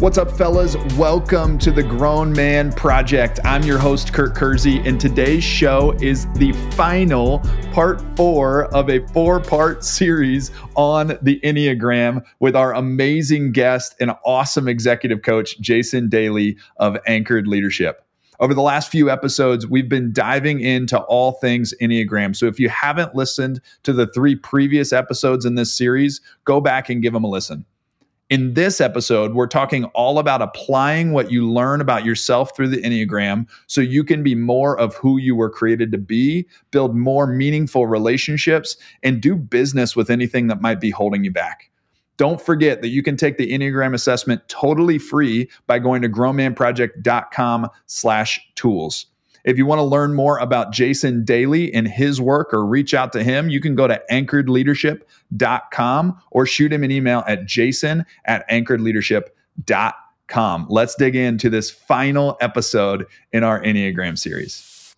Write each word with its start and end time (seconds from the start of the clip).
What's 0.00 0.16
up, 0.16 0.30
fellas? 0.30 0.76
Welcome 0.96 1.58
to 1.58 1.72
the 1.72 1.82
Grown 1.82 2.32
Man 2.32 2.72
Project. 2.72 3.40
I'm 3.42 3.64
your 3.64 3.78
host, 3.78 4.12
Kurt 4.12 4.32
Kersey, 4.32 4.78
and 4.84 5.00
today's 5.00 5.42
show 5.42 5.90
is 6.00 6.32
the 6.34 6.52
final 6.76 7.40
part 7.72 8.00
four 8.16 8.66
of 8.66 8.88
a 8.90 9.04
four 9.08 9.40
part 9.40 9.84
series 9.84 10.52
on 10.76 11.18
the 11.22 11.40
Enneagram 11.40 12.24
with 12.38 12.54
our 12.54 12.74
amazing 12.74 13.50
guest 13.50 13.96
and 13.98 14.12
awesome 14.24 14.68
executive 14.68 15.22
coach, 15.22 15.58
Jason 15.58 16.08
Daily 16.08 16.56
of 16.76 16.96
Anchored 17.08 17.48
Leadership. 17.48 18.04
Over 18.38 18.54
the 18.54 18.62
last 18.62 18.92
few 18.92 19.10
episodes, 19.10 19.66
we've 19.66 19.88
been 19.88 20.12
diving 20.12 20.60
into 20.60 21.00
all 21.00 21.32
things 21.32 21.74
Enneagram. 21.82 22.36
So 22.36 22.46
if 22.46 22.60
you 22.60 22.68
haven't 22.68 23.16
listened 23.16 23.60
to 23.82 23.92
the 23.92 24.06
three 24.06 24.36
previous 24.36 24.92
episodes 24.92 25.44
in 25.44 25.56
this 25.56 25.74
series, 25.76 26.20
go 26.44 26.60
back 26.60 26.88
and 26.88 27.02
give 27.02 27.14
them 27.14 27.24
a 27.24 27.28
listen. 27.28 27.64
In 28.30 28.52
this 28.52 28.78
episode, 28.78 29.32
we're 29.32 29.46
talking 29.46 29.84
all 29.86 30.18
about 30.18 30.42
applying 30.42 31.12
what 31.12 31.32
you 31.32 31.50
learn 31.50 31.80
about 31.80 32.04
yourself 32.04 32.54
through 32.54 32.68
the 32.68 32.82
Enneagram 32.82 33.48
so 33.68 33.80
you 33.80 34.04
can 34.04 34.22
be 34.22 34.34
more 34.34 34.78
of 34.78 34.94
who 34.96 35.16
you 35.16 35.34
were 35.34 35.48
created 35.48 35.90
to 35.92 35.98
be, 35.98 36.46
build 36.70 36.94
more 36.94 37.26
meaningful 37.26 37.86
relationships, 37.86 38.76
and 39.02 39.22
do 39.22 39.34
business 39.34 39.96
with 39.96 40.10
anything 40.10 40.48
that 40.48 40.60
might 40.60 40.78
be 40.78 40.90
holding 40.90 41.24
you 41.24 41.30
back. 41.30 41.70
Don't 42.18 42.40
forget 42.40 42.82
that 42.82 42.88
you 42.88 43.02
can 43.02 43.16
take 43.16 43.38
the 43.38 43.50
Enneagram 43.50 43.94
assessment 43.94 44.46
totally 44.48 44.98
free 44.98 45.48
by 45.66 45.78
going 45.78 46.02
to 46.02 46.08
grownmanproject.com 46.10 47.70
slash 47.86 48.40
tools. 48.56 49.06
If 49.48 49.56
you 49.56 49.64
want 49.64 49.78
to 49.78 49.84
learn 49.84 50.12
more 50.12 50.36
about 50.40 50.72
Jason 50.72 51.24
Daily 51.24 51.72
and 51.72 51.88
his 51.88 52.20
work 52.20 52.52
or 52.52 52.66
reach 52.66 52.92
out 52.92 53.14
to 53.14 53.24
him, 53.24 53.48
you 53.48 53.62
can 53.62 53.74
go 53.74 53.86
to 53.86 53.98
anchoredleadership.com 54.10 56.20
or 56.30 56.44
shoot 56.44 56.70
him 56.70 56.84
an 56.84 56.90
email 56.90 57.24
at 57.26 57.46
jason 57.46 58.04
at 58.26 58.46
anchoredleadership.com. 58.50 60.66
Let's 60.68 60.94
dig 60.96 61.16
into 61.16 61.48
this 61.48 61.70
final 61.70 62.36
episode 62.42 63.06
in 63.32 63.42
our 63.42 63.62
Enneagram 63.62 64.18
series. 64.18 64.94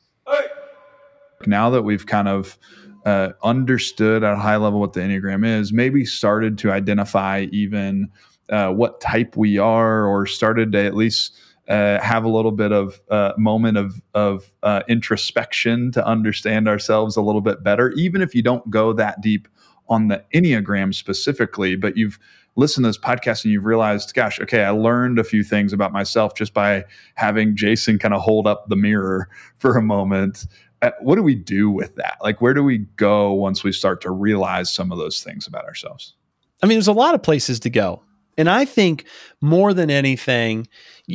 Now 1.47 1.71
that 1.71 1.83
we've 1.83 2.07
kind 2.07 2.27
of 2.27 2.59
uh, 3.07 3.29
understood 3.45 4.25
at 4.25 4.33
a 4.33 4.37
high 4.37 4.57
level 4.57 4.81
what 4.81 4.95
the 4.95 5.01
Enneagram 5.01 5.47
is, 5.47 5.73
maybe 5.73 6.05
started 6.05 6.59
to 6.59 6.73
identify 6.73 7.47
even 7.53 8.11
uh, 8.49 8.73
what 8.73 9.01
type 9.01 9.37
we 9.37 9.59
are, 9.59 10.05
or 10.05 10.27
started 10.27 10.73
to 10.73 10.85
at 10.85 10.97
least 10.97 11.39
uh, 11.71 12.01
have 12.03 12.25
a 12.25 12.29
little 12.29 12.51
bit 12.51 12.73
of 12.73 13.01
uh, 13.11 13.33
moment 13.39 13.79
of 13.79 14.03
of 14.13 14.53
uh, 14.65 14.83
introspection 14.89 15.93
to 15.93 16.05
understand 16.05 16.69
ourselves 16.69 17.17
a 17.17 17.23
little 17.23 17.41
bit 17.41 17.63
better, 17.63 17.93
even 17.93 18.21
if 18.21 18.35
you 18.35 18.43
don't 18.43 18.69
go 18.71 18.93
that 18.93 19.21
deep 19.21 19.47
on 19.89 20.09
the 20.09 20.23
enneagram 20.35 20.95
specifically, 20.95 21.77
but 21.77 21.97
you've 21.97 22.19
listened 22.57 22.85
to 22.85 22.89
this 22.89 22.99
podcast 22.99 23.45
and 23.45 23.53
you've 23.53 23.65
realized, 23.65 24.15
gosh, 24.15 24.41
okay, 24.41 24.65
I 24.65 24.71
learned 24.71 25.19
a 25.19 25.25
few 25.25 25.45
things 25.45 25.73
about 25.73 25.93
myself 25.93 26.35
just 26.35 26.53
by 26.53 26.85
having 27.15 27.57
Jason 27.57 27.99
kind 27.99 28.15
of 28.15 28.21
hold 28.21 28.47
up 28.47 28.69
the 28.69 28.77
mirror 28.77 29.29
for 29.59 29.77
a 29.77 29.83
moment. 29.83 30.47
Uh, 30.83 30.91
what 31.01 31.17
do 31.17 31.23
we 31.23 31.35
do 31.35 31.71
with 31.71 31.95
that? 31.97 32.19
Like, 32.23 32.41
where 32.41 32.55
do 32.55 32.65
we 32.65 32.79
go 32.97 33.33
once 33.33 33.63
we 33.63 33.71
start 33.71 34.01
to 34.03 34.11
realize 34.11 34.73
some 34.73 34.91
of 34.91 34.99
those 34.99 35.23
things 35.23 35.47
about 35.47 35.65
ourselves? 35.67 36.15
I 36.63 36.67
mean, 36.67 36.77
there's 36.77 36.89
a 36.89 36.93
lot 36.93 37.15
of 37.15 37.23
places 37.23 37.61
to 37.61 37.71
go. 37.71 38.03
And 38.39 38.49
I 38.49 38.65
think 38.65 39.05
more 39.41 39.75
than 39.75 39.91
anything, 39.91 40.69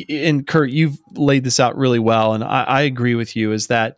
and 0.10 0.46
Kurt, 0.46 0.70
you've 0.70 1.00
laid 1.14 1.44
this 1.44 1.60
out 1.60 1.78
really 1.78 2.00
well, 2.00 2.34
and 2.34 2.44
I, 2.44 2.64
I 2.64 2.82
agree 2.82 3.16
with 3.16 3.36
you, 3.36 3.52
is 3.52 3.68
that 3.68 3.98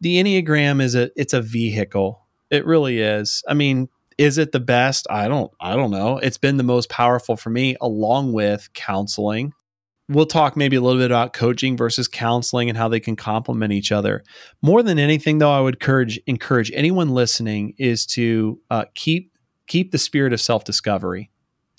the 0.00 0.22
Enneagram 0.22 0.82
is 0.82 0.94
a 0.94 1.10
it's 1.16 1.32
a 1.32 1.40
vehicle. 1.40 2.26
It 2.50 2.66
really 2.66 3.00
is. 3.00 3.42
I 3.48 3.54
mean, 3.54 3.88
is 4.18 4.38
it 4.38 4.52
the 4.52 4.60
best? 4.60 5.06
I 5.10 5.28
don't 5.28 5.50
I 5.60 5.74
don't 5.76 5.90
know. 5.90 6.18
It's 6.18 6.38
been 6.38 6.56
the 6.56 6.62
most 6.62 6.88
powerful 6.88 7.36
for 7.36 7.50
me, 7.50 7.76
along 7.80 8.32
with 8.32 8.72
counseling. 8.74 9.52
We'll 10.08 10.26
talk 10.26 10.56
maybe 10.56 10.76
a 10.76 10.80
little 10.80 11.00
bit 11.00 11.10
about 11.10 11.32
coaching 11.32 11.76
versus 11.76 12.06
counseling 12.06 12.68
and 12.68 12.78
how 12.78 12.88
they 12.88 13.00
can 13.00 13.16
complement 13.16 13.72
each 13.72 13.90
other. 13.90 14.22
More 14.62 14.84
than 14.84 15.00
anything, 15.00 15.38
though, 15.38 15.50
I 15.50 15.60
would 15.60 15.74
encourage 15.74 16.20
encourage 16.26 16.70
anyone 16.74 17.10
listening 17.10 17.74
is 17.78 18.06
to 18.06 18.60
uh, 18.70 18.84
keep 18.94 19.32
keep 19.66 19.90
the 19.90 19.98
spirit 19.98 20.32
of 20.32 20.40
self 20.40 20.64
discovery. 20.64 21.30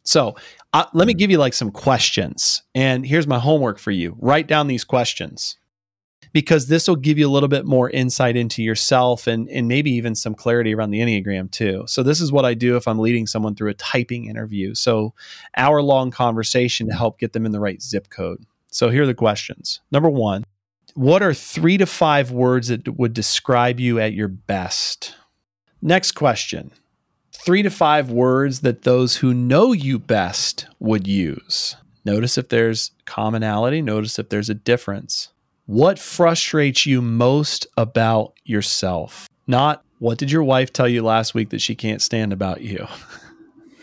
So 0.08 0.36
uh, 0.72 0.86
let 0.94 1.06
me 1.06 1.14
give 1.14 1.30
you 1.30 1.38
like 1.38 1.54
some 1.54 1.70
questions. 1.70 2.64
And 2.74 3.06
here's 3.06 3.28
my 3.28 3.40
homework 3.40 3.78
for 3.78 3.92
you 3.92 4.16
write 4.20 4.48
down 4.48 4.68
these 4.68 4.86
questions 4.86 5.58
because 6.32 6.68
this 6.68 6.88
will 6.88 6.96
give 6.96 7.18
you 7.18 7.28
a 7.28 7.32
little 7.32 7.50
bit 7.50 7.66
more 7.66 7.90
insight 7.90 8.38
into 8.38 8.64
yourself 8.64 9.28
and, 9.28 9.50
and 9.50 9.68
maybe 9.68 9.92
even 9.92 10.16
some 10.16 10.34
clarity 10.34 10.74
around 10.74 10.92
the 10.92 11.00
Enneagram 11.00 11.52
too. 11.52 11.84
So, 11.88 12.04
this 12.04 12.22
is 12.22 12.32
what 12.32 12.46
I 12.46 12.54
do 12.54 12.78
if 12.78 12.88
I'm 12.88 13.00
leading 13.00 13.28
someone 13.28 13.56
through 13.56 13.70
a 13.70 13.76
typing 13.76 14.26
interview. 14.30 14.76
So, 14.76 15.14
hour 15.56 15.82
long 15.82 16.10
conversation 16.10 16.88
to 16.88 16.96
help 16.96 17.20
get 17.20 17.34
them 17.34 17.46
in 17.46 17.52
the 17.52 17.60
right 17.60 17.82
zip 17.82 18.10
code. 18.10 18.46
So, 18.72 18.90
here 18.90 19.04
are 19.04 19.08
the 19.08 19.14
questions. 19.14 19.82
Number 19.92 20.10
one, 20.10 20.46
what 20.96 21.22
are 21.22 21.34
three 21.34 21.78
to 21.78 21.86
five 21.86 22.32
words 22.32 22.70
that 22.70 22.98
would 22.98 23.14
describe 23.14 23.80
you 23.80 24.00
at 24.00 24.14
your 24.14 24.30
best? 24.30 25.16
Next 25.82 26.14
question 26.14 26.72
three 27.44 27.64
to 27.64 27.70
five 27.70 28.10
words 28.12 28.62
that 28.62 28.84
those 28.84 29.18
who 29.18 29.34
know 29.34 29.72
you 29.72 30.00
best 30.00 30.68
would 30.80 31.08
use. 31.08 31.76
Notice 32.06 32.38
if 32.38 32.50
there's 32.50 32.92
commonality, 33.06 33.82
notice 33.82 34.18
if 34.18 34.30
there's 34.30 34.50
a 34.50 34.54
difference. 34.54 35.30
What 35.66 36.00
frustrates 36.00 36.86
you 36.86 37.02
most 37.02 37.68
about 37.76 38.34
yourself? 38.46 39.28
Not 39.46 39.84
what 40.00 40.18
did 40.18 40.32
your 40.32 40.44
wife 40.44 40.72
tell 40.72 40.88
you 40.88 41.04
last 41.04 41.34
week 41.34 41.50
that 41.50 41.62
she 41.62 41.76
can't 41.76 42.02
stand 42.02 42.32
about 42.32 42.62
you? 42.62 42.88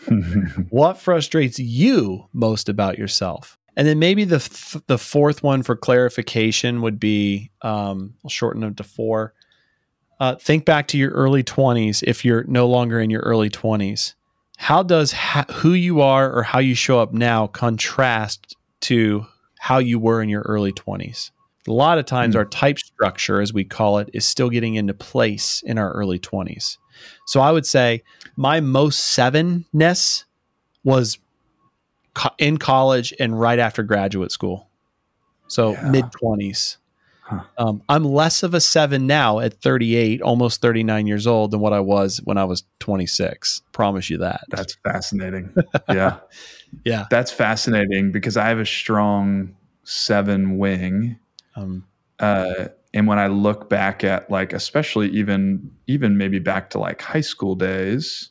what 0.69 0.97
frustrates 0.97 1.59
you 1.59 2.27
most 2.33 2.67
about 2.67 2.97
yourself? 2.97 3.59
And 3.77 3.87
then 3.87 3.99
maybe 3.99 4.23
the 4.23 4.39
th- 4.39 4.83
the 4.87 4.97
fourth 4.97 5.43
one 5.43 5.61
for 5.61 5.75
clarification 5.75 6.81
would 6.81 6.99
be 6.99 7.51
um, 7.61 8.15
I'll 8.23 8.29
shorten 8.31 8.63
it 8.63 8.77
to 8.77 8.83
four 8.83 9.34
uh, 10.19 10.35
think 10.35 10.65
back 10.65 10.87
to 10.89 10.97
your 10.97 11.11
early 11.11 11.43
20s 11.43 12.03
if 12.03 12.23
you're 12.23 12.43
no 12.45 12.67
longer 12.67 12.99
in 12.99 13.09
your 13.09 13.21
early 13.21 13.49
20s. 13.49 14.13
How 14.57 14.83
does 14.83 15.11
ha- 15.11 15.45
who 15.51 15.73
you 15.73 16.01
are 16.01 16.31
or 16.31 16.43
how 16.43 16.59
you 16.59 16.75
show 16.75 16.99
up 16.99 17.13
now 17.13 17.47
contrast 17.47 18.55
to 18.81 19.25
how 19.59 19.79
you 19.79 19.99
were 19.99 20.21
in 20.21 20.29
your 20.29 20.43
early 20.43 20.71
20s? 20.71 21.31
A 21.67 21.71
lot 21.71 21.97
of 21.97 22.05
times, 22.05 22.35
mm. 22.35 22.37
our 22.37 22.45
type 22.45 22.77
structure, 22.79 23.41
as 23.41 23.51
we 23.51 23.63
call 23.63 23.97
it, 23.97 24.09
is 24.13 24.23
still 24.23 24.49
getting 24.49 24.75
into 24.75 24.93
place 24.93 25.63
in 25.65 25.77
our 25.77 25.91
early 25.91 26.19
20s. 26.19 26.77
So 27.25 27.41
I 27.41 27.51
would 27.51 27.65
say 27.65 28.03
my 28.35 28.59
most 28.59 29.17
sevenness 29.17 30.23
was 30.83 31.17
co- 32.13 32.35
in 32.37 32.57
college 32.57 33.13
and 33.19 33.39
right 33.39 33.59
after 33.59 33.83
graduate 33.83 34.31
school. 34.31 34.69
So 35.47 35.71
yeah. 35.71 35.89
mid 35.89 36.05
20s. 36.05 36.77
Huh. 37.25 37.41
Um, 37.57 37.81
I'm 37.89 38.03
less 38.03 38.43
of 38.43 38.53
a 38.53 38.61
seven 38.61 39.07
now 39.07 39.39
at 39.39 39.55
38, 39.55 40.21
almost 40.21 40.61
39 40.61 41.07
years 41.07 41.25
old, 41.25 41.49
than 41.49 41.59
what 41.59 41.73
I 41.73 41.79
was 41.79 42.21
when 42.23 42.37
I 42.37 42.43
was 42.43 42.63
26. 42.81 43.63
Promise 43.71 44.11
you 44.11 44.19
that. 44.19 44.41
That's 44.49 44.75
fascinating. 44.83 45.53
Yeah. 45.89 46.19
yeah. 46.83 47.05
That's 47.09 47.31
fascinating 47.31 48.11
because 48.11 48.37
I 48.37 48.47
have 48.47 48.59
a 48.59 48.65
strong 48.65 49.55
seven 49.83 50.57
wing. 50.59 51.17
Um, 51.55 51.85
uh, 52.19 52.67
and 52.93 53.07
when 53.07 53.17
I 53.17 53.27
look 53.27 53.69
back 53.69 54.03
at 54.03 54.29
like, 54.29 54.53
especially 54.53 55.09
even, 55.09 55.71
even 55.87 56.17
maybe 56.17 56.37
back 56.37 56.69
to 56.71 56.79
like 56.79 57.01
high 57.01 57.21
school 57.21 57.55
days, 57.55 58.29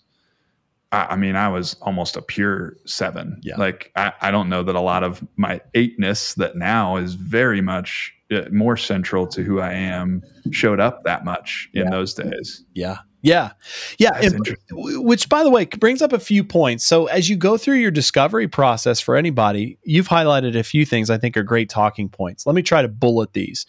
I, 0.95 1.07
I 1.11 1.17
mean, 1.17 1.37
I 1.37 1.49
was 1.49 1.75
almost 1.83 2.17
a 2.17 2.23
pure 2.23 2.77
seven. 2.87 3.41
Yeah. 3.43 3.57
Like, 3.57 3.91
I, 3.97 4.13
I 4.21 4.31
don't 4.31 4.49
know 4.49 4.63
that 4.63 4.75
a 4.75 4.81
lot 4.81 5.03
of 5.03 5.27
my 5.37 5.61
eightness 5.75 6.35
that 6.35 6.57
now 6.57 6.97
is 6.97 7.15
very 7.15 7.61
much 7.61 8.15
uh, 8.31 8.43
more 8.51 8.77
central 8.77 9.27
to 9.29 9.43
who 9.43 9.61
I 9.61 9.73
am 9.73 10.23
showed 10.51 10.81
up 10.81 11.05
that 11.05 11.25
much 11.25 11.69
in 11.75 11.85
yeah. 11.85 11.91
those 11.91 12.15
days. 12.15 12.65
Yeah. 12.73 12.99
Yeah. 13.23 13.53
Yeah. 13.99 14.11
And, 14.21 14.57
which, 14.71 15.31
by 15.31 15.43
the 15.43 15.51
way, 15.51 15.65
brings 15.65 16.03
up 16.03 16.13
a 16.13 16.19
few 16.19 16.45
points. 16.45 16.85
So, 16.85 17.07
as 17.07 17.31
you 17.31 17.37
go 17.37 17.57
through 17.57 17.77
your 17.77 17.91
discovery 17.91 18.49
process 18.49 19.01
for 19.01 19.17
anybody, 19.17 19.79
you've 19.83 20.09
highlighted 20.09 20.57
a 20.57 20.63
few 20.63 20.85
things 20.85 21.09
I 21.09 21.17
think 21.17 21.37
are 21.37 21.43
great 21.43 21.71
talking 21.71 22.11
points. 22.11 22.47
Let 22.47 22.55
me 22.55 22.63
try 22.63 22.83
to 22.83 22.89
bullet 22.89 23.33
these. 23.33 23.65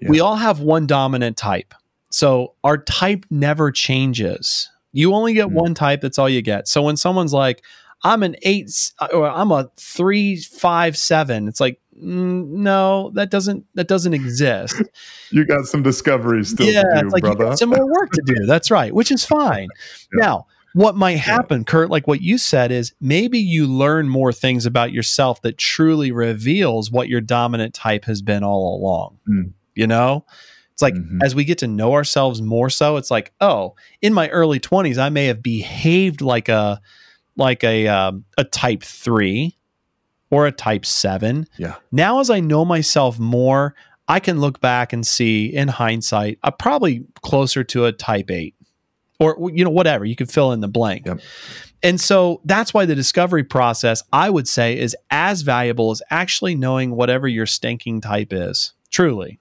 Yeah. 0.00 0.10
We 0.10 0.20
all 0.20 0.36
have 0.36 0.60
one 0.60 0.86
dominant 0.86 1.36
type. 1.36 1.74
So, 2.10 2.54
our 2.62 2.78
type 2.78 3.26
never 3.28 3.72
changes. 3.72 4.70
You 4.96 5.12
only 5.12 5.34
get 5.34 5.48
mm-hmm. 5.48 5.56
one 5.56 5.74
type. 5.74 6.00
That's 6.00 6.18
all 6.18 6.28
you 6.28 6.40
get. 6.40 6.68
So, 6.68 6.82
when 6.82 6.96
someone's 6.96 7.34
like, 7.34 7.62
I'm 8.02 8.22
an 8.22 8.36
eight 8.42 8.92
or 9.12 9.28
I'm 9.28 9.50
a 9.50 9.70
three, 9.76 10.36
five, 10.36 10.96
seven, 10.96 11.48
it's 11.48 11.60
like, 11.60 11.80
mm, 11.94 12.46
no, 12.48 13.10
that 13.14 13.30
doesn't 13.30 13.66
that 13.74 13.88
doesn't 13.88 14.14
exist. 14.14 14.82
you 15.30 15.44
got 15.44 15.66
some 15.66 15.82
discoveries 15.82 16.50
still 16.50 16.66
yeah, 16.66 16.82
to 16.82 17.00
do, 17.02 17.08
like 17.10 17.22
brother. 17.22 17.56
some 17.56 17.70
more 17.70 17.86
work 17.86 18.10
to 18.12 18.22
do. 18.24 18.34
That's 18.46 18.70
right, 18.70 18.94
which 18.94 19.10
is 19.10 19.24
fine. 19.24 19.68
Yeah. 20.16 20.26
Now, 20.26 20.46
what 20.72 20.96
might 20.96 21.18
happen, 21.18 21.60
yeah. 21.60 21.64
Kurt, 21.64 21.90
like 21.90 22.06
what 22.06 22.22
you 22.22 22.38
said, 22.38 22.70
is 22.70 22.94
maybe 22.98 23.38
you 23.38 23.66
learn 23.66 24.08
more 24.08 24.32
things 24.32 24.64
about 24.64 24.92
yourself 24.92 25.42
that 25.42 25.58
truly 25.58 26.10
reveals 26.10 26.90
what 26.90 27.08
your 27.08 27.20
dominant 27.20 27.74
type 27.74 28.06
has 28.06 28.22
been 28.22 28.42
all 28.44 28.78
along. 28.78 29.18
Mm. 29.28 29.52
You 29.74 29.86
know? 29.86 30.24
It's 30.76 30.82
like 30.82 30.92
mm-hmm. 30.92 31.22
as 31.22 31.34
we 31.34 31.44
get 31.44 31.56
to 31.58 31.66
know 31.66 31.94
ourselves 31.94 32.42
more 32.42 32.68
so, 32.68 32.98
it's 32.98 33.10
like, 33.10 33.32
oh, 33.40 33.76
in 34.02 34.12
my 34.12 34.28
early 34.28 34.60
20s, 34.60 34.98
I 34.98 35.08
may 35.08 35.24
have 35.24 35.42
behaved 35.42 36.20
like 36.20 36.50
a 36.50 36.82
like 37.34 37.64
a 37.64 37.88
um, 37.88 38.26
a 38.36 38.44
type 38.44 38.82
three 38.82 39.56
or 40.30 40.46
a 40.46 40.52
type 40.52 40.84
seven. 40.84 41.48
Yeah. 41.56 41.76
Now, 41.92 42.20
as 42.20 42.28
I 42.28 42.40
know 42.40 42.66
myself 42.66 43.18
more, 43.18 43.74
I 44.06 44.20
can 44.20 44.38
look 44.38 44.60
back 44.60 44.92
and 44.92 45.06
see 45.06 45.46
in 45.46 45.68
hindsight, 45.68 46.38
I'm 46.42 46.52
probably 46.58 47.06
closer 47.22 47.64
to 47.64 47.86
a 47.86 47.92
type 47.92 48.30
eight 48.30 48.54
or, 49.18 49.50
you 49.50 49.64
know, 49.64 49.70
whatever. 49.70 50.04
You 50.04 50.14
can 50.14 50.26
fill 50.26 50.52
in 50.52 50.60
the 50.60 50.68
blank. 50.68 51.06
Yep. 51.06 51.20
And 51.82 51.98
so 51.98 52.42
that's 52.44 52.74
why 52.74 52.84
the 52.84 52.94
discovery 52.94 53.44
process, 53.44 54.02
I 54.12 54.28
would 54.28 54.46
say, 54.46 54.78
is 54.78 54.94
as 55.10 55.40
valuable 55.40 55.90
as 55.90 56.02
actually 56.10 56.54
knowing 56.54 56.90
whatever 56.90 57.26
your 57.26 57.46
stinking 57.46 58.02
type 58.02 58.30
is. 58.30 58.74
Truly. 58.90 59.40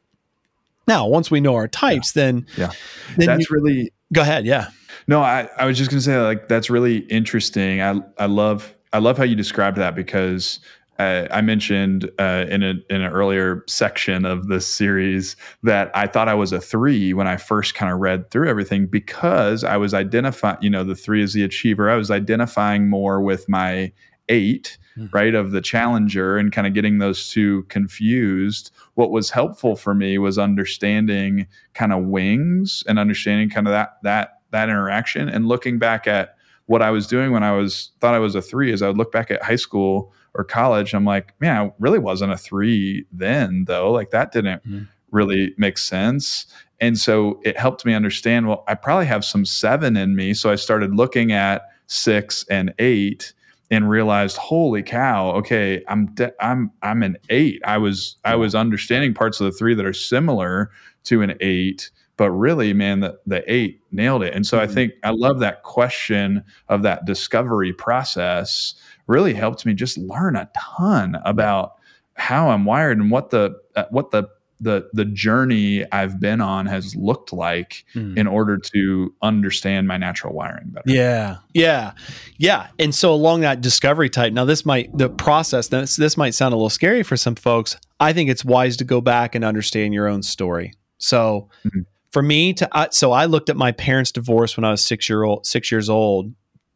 Now, 0.88 1.08
once 1.08 1.32
we 1.32 1.40
know 1.42 1.56
our 1.56 1.68
types, 1.68 2.12
then 2.14 2.46
Yeah. 2.58 2.72
then 3.18 3.28
That's 3.28 3.50
you- 3.50 3.56
really 3.56 3.92
go 4.14 4.22
ahead. 4.22 4.46
Yeah. 4.46 4.68
No, 5.08 5.22
I, 5.22 5.50
I 5.58 5.66
was 5.66 5.78
just 5.78 5.90
gonna 5.90 6.02
say 6.02 6.18
like 6.20 6.48
that's 6.48 6.70
really 6.70 6.98
interesting. 6.98 7.82
I 7.82 8.00
I 8.18 8.26
love 8.26 8.74
I 8.94 9.00
love 9.00 9.18
how 9.18 9.24
you 9.24 9.36
described 9.36 9.78
that 9.78 9.96
because 9.96 10.60
uh, 10.98 11.28
I 11.30 11.42
mentioned 11.42 12.10
uh, 12.20 12.46
in 12.50 12.64
a 12.64 12.76
in 12.90 13.02
an 13.02 13.12
earlier 13.12 13.64
section 13.68 14.24
of 14.26 14.48
this 14.48 14.66
series 14.66 15.36
that 15.64 15.92
I 15.94 16.08
thought 16.08 16.30
I 16.30 16.34
was 16.34 16.54
a 16.54 16.62
three 16.62 17.14
when 17.14 17.28
I 17.28 17.36
first 17.36 17.76
kind 17.76 17.92
of 17.92 18.00
read 18.00 18.32
through 18.32 18.48
everything 18.50 18.88
because 18.88 19.64
I 19.66 19.76
was 19.78 19.94
identifying. 19.94 20.58
You 20.62 20.70
know, 20.70 20.86
the 20.86 20.96
three 20.96 21.22
is 21.22 21.34
the 21.34 21.44
achiever. 21.44 21.90
I 21.90 21.96
was 21.98 22.10
identifying 22.10 22.90
more 22.90 23.20
with 23.22 23.48
my 23.50 23.92
8 24.30 24.78
Mhm. 24.98 25.14
right, 25.14 25.36
of 25.36 25.52
the 25.52 25.62
challenger, 25.62 26.38
and 26.38 26.52
kind 26.54 26.66
of 26.68 26.74
getting 26.74 27.00
those 27.00 27.30
two 27.30 27.64
confused. 27.64 28.72
What 28.94 29.12
was 29.12 29.30
helpful 29.30 29.76
for 29.76 29.94
me 29.94 30.18
was 30.18 30.38
understanding 30.38 31.48
kind 31.74 31.92
of 31.92 32.06
wings 32.06 32.84
and 32.88 32.98
understanding 32.98 33.50
kind 33.50 33.68
of 33.68 33.72
that 33.72 33.98
that 34.04 34.40
that 34.52 34.70
interaction 34.70 35.28
and 35.28 35.48
looking 35.48 35.80
back 35.80 36.08
at 36.08 36.36
what 36.68 36.82
I 36.82 36.90
was 36.92 37.08
doing 37.08 37.32
when 37.32 37.44
I 37.44 37.52
was 37.52 37.92
thought 38.00 38.14
I 38.16 38.20
was 38.20 38.36
a 38.36 38.42
three 38.42 38.72
is 38.72 38.82
I 38.82 38.88
would 38.88 38.98
look 38.98 39.12
back 39.12 39.30
at 39.32 39.44
high 39.44 39.58
school 39.58 40.14
or 40.34 40.44
college. 40.44 40.94
I'm 40.94 41.06
like, 41.06 41.34
man, 41.42 41.58
I 41.58 41.72
really 41.80 42.00
wasn't 42.00 42.32
a 42.32 42.38
three 42.38 43.06
then 43.12 43.66
though. 43.68 43.92
Like 43.92 44.12
that 44.12 44.32
didn't 44.32 44.64
Mhm. 44.66 44.88
really 45.12 45.54
make 45.58 45.78
sense. 45.78 46.46
And 46.82 46.98
so 46.98 47.40
it 47.44 47.58
helped 47.58 47.86
me 47.86 47.94
understand, 47.94 48.48
well, 48.48 48.64
I 48.68 48.76
probably 48.76 49.06
have 49.06 49.24
some 49.24 49.46
seven 49.46 49.96
in 49.96 50.16
me. 50.16 50.34
So 50.34 50.50
I 50.52 50.56
started 50.56 50.96
looking 50.96 51.32
at 51.32 51.64
six 51.88 52.46
and 52.50 52.74
eight 52.80 53.34
and 53.72 53.90
realized, 53.90 54.38
holy 54.38 54.84
cow, 54.84 55.32
okay, 55.32 55.84
I'm 55.88 56.08
de- 56.14 56.34
I'm 56.44 56.72
I'm 56.82 57.02
an 57.04 57.18
eight. 57.30 57.62
I 57.66 57.78
was 57.78 58.18
I 58.24 58.36
was 58.36 58.54
understanding 58.56 59.14
parts 59.14 59.40
of 59.40 59.46
the 59.46 59.52
three 59.52 59.74
that 59.76 59.86
are 59.86 59.94
similar 59.94 60.72
to 61.06 61.22
an 61.22 61.34
eight, 61.42 61.90
but 62.18 62.32
really, 62.32 62.74
man, 62.74 63.00
the, 63.00 63.18
the 63.26 63.44
eight 63.52 63.82
nailed 63.92 64.24
it. 64.24 64.34
And 64.34 64.46
so 64.46 64.60
I 64.60 64.68
Mhm. 64.68 64.74
think 64.74 64.94
I 65.04 65.10
love 65.10 65.40
that 65.40 65.64
question 65.64 66.44
of 66.70 66.84
that 66.84 67.06
discovery 67.06 67.74
process 67.74 68.76
really 69.08 69.34
helped 69.34 69.66
me 69.66 69.74
just 69.74 69.98
learn 69.98 70.36
a 70.36 70.50
ton 70.56 71.18
about 71.26 71.74
how 72.16 72.50
I'm 72.50 72.66
wired 72.66 72.98
and 72.98 73.12
what 73.12 73.30
the 73.32 73.56
uh, 73.76 73.86
what 73.90 74.12
the 74.12 74.28
the 74.62 74.88
the 74.94 75.06
journey 75.06 75.84
I've 75.92 76.20
been 76.20 76.40
on 76.40 76.66
has 76.68 76.96
looked 76.96 77.34
like 77.34 77.86
Mm. 77.94 78.18
in 78.18 78.26
order 78.28 78.58
to 78.58 79.14
understand 79.22 79.88
my 79.88 79.98
natural 79.98 80.34
wiring 80.34 80.70
better. 80.70 80.90
Yeah, 80.90 81.38
yeah, 81.54 81.92
yeah. 82.38 82.68
And 82.80 82.96
so 82.96 83.14
along 83.14 83.42
that 83.42 83.62
discovery 83.62 84.10
type, 84.10 84.32
now 84.34 84.46
this 84.46 84.66
might 84.66 84.98
the 84.98 85.10
process. 85.10 85.68
This 85.68 85.98
this 85.98 86.16
might 86.18 86.34
sound 86.34 86.54
a 86.54 86.58
little 86.58 86.70
scary 86.70 87.04
for 87.04 87.18
some 87.18 87.36
folks. 87.36 87.78
I 88.00 88.14
think 88.14 88.30
it's 88.30 88.46
wise 88.46 88.78
to 88.78 88.84
go 88.86 89.02
back 89.02 89.36
and 89.36 89.44
understand 89.44 89.94
your 89.94 90.08
own 90.08 90.24
story. 90.24 90.74
So 90.98 91.50
Mhm. 91.66 91.86
for 92.12 92.22
me 92.22 92.54
to, 92.54 92.70
I, 92.72 92.88
so 92.92 93.12
I 93.12 93.26
looked 93.26 93.50
at 93.50 93.58
my 93.58 93.74
parents' 93.74 94.12
divorce 94.14 94.56
when 94.56 94.64
I 94.64 94.72
was 94.72 94.84
six 94.86 95.10
year 95.10 95.24
old, 95.24 95.46
six 95.46 95.70
years 95.70 95.90
old, 95.90 96.34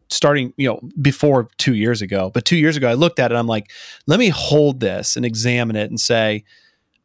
starting 0.10 0.54
you 0.58 0.68
know 0.68 0.82
before 1.02 1.48
two 1.58 1.76
years 1.76 2.02
ago. 2.02 2.30
But 2.34 2.44
two 2.44 2.58
years 2.58 2.76
ago, 2.76 2.90
I 2.90 2.94
looked 2.96 3.20
at 3.20 3.32
it. 3.32 3.36
I'm 3.36 3.48
like, 3.48 3.72
let 4.06 4.20
me 4.20 4.28
hold 4.30 4.82
this 4.82 5.16
and 5.16 5.26
examine 5.26 5.78
it 5.78 5.90
and 5.90 6.00
say, 6.00 6.44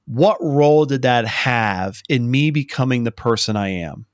what 0.06 0.36
role 0.40 0.84
did 0.84 1.02
that 1.02 1.26
have 1.26 2.02
in 2.08 2.30
me 2.30 2.50
becoming 2.50 3.04
the 3.04 3.12
person 3.12 3.56
I 3.56 3.68
am? 3.68 4.06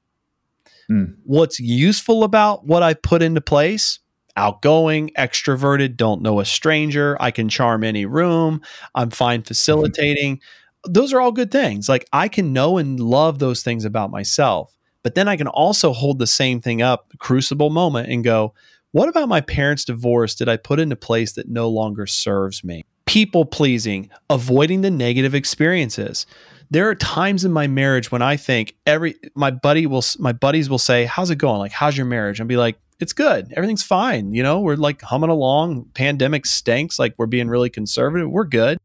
Mm. 0.90 1.16
What's 1.24 1.60
useful 1.60 2.24
about 2.24 2.66
what 2.66 2.82
I 2.82 2.94
put 2.94 3.22
into 3.22 3.40
place? 3.40 3.98
Outgoing, 4.36 5.10
extroverted, 5.18 5.96
don't 5.96 6.22
know 6.22 6.40
a 6.40 6.44
stranger. 6.44 7.16
I 7.20 7.30
can 7.30 7.48
charm 7.48 7.84
any 7.84 8.06
room. 8.06 8.60
I'm 8.94 9.10
fine 9.10 9.42
facilitating. 9.42 10.40
Those 10.86 11.12
are 11.12 11.20
all 11.20 11.32
good 11.32 11.50
things. 11.50 11.88
Like 11.88 12.06
I 12.12 12.28
can 12.28 12.52
know 12.52 12.78
and 12.78 12.98
love 12.98 13.38
those 13.38 13.62
things 13.62 13.84
about 13.84 14.10
myself. 14.10 14.74
But 15.02 15.14
then 15.14 15.28
I 15.28 15.36
can 15.36 15.48
also 15.48 15.92
hold 15.92 16.18
the 16.18 16.26
same 16.26 16.60
thing 16.60 16.82
up, 16.82 17.12
crucible 17.18 17.70
moment, 17.70 18.10
and 18.10 18.22
go, 18.22 18.54
what 18.92 19.08
about 19.08 19.28
my 19.28 19.40
parents' 19.40 19.84
divorce 19.84 20.34
did 20.34 20.48
I 20.48 20.56
put 20.56 20.80
into 20.80 20.96
place 20.96 21.32
that 21.32 21.48
no 21.48 21.68
longer 21.68 22.06
serves 22.06 22.64
me? 22.64 22.84
People 23.10 23.44
pleasing, 23.44 24.08
avoiding 24.28 24.82
the 24.82 24.90
negative 24.90 25.34
experiences. 25.34 26.26
There 26.70 26.88
are 26.88 26.94
times 26.94 27.44
in 27.44 27.50
my 27.50 27.66
marriage 27.66 28.12
when 28.12 28.22
I 28.22 28.36
think 28.36 28.76
every 28.86 29.16
my 29.34 29.50
buddy 29.50 29.84
will 29.88 30.04
my 30.20 30.32
buddies 30.32 30.70
will 30.70 30.78
say, 30.78 31.06
"How's 31.06 31.28
it 31.30 31.34
going? 31.36 31.58
Like, 31.58 31.72
how's 31.72 31.96
your 31.96 32.06
marriage?" 32.06 32.38
And 32.38 32.48
be 32.48 32.56
like, 32.56 32.78
"It's 33.00 33.12
good. 33.12 33.52
Everything's 33.56 33.82
fine. 33.82 34.32
You 34.32 34.44
know, 34.44 34.60
we're 34.60 34.76
like 34.76 35.02
humming 35.02 35.30
along. 35.30 35.86
Pandemic 35.94 36.46
stinks. 36.46 37.00
Like, 37.00 37.14
we're 37.18 37.26
being 37.26 37.48
really 37.48 37.68
conservative. 37.68 38.30
We're 38.30 38.44
good." 38.44 38.78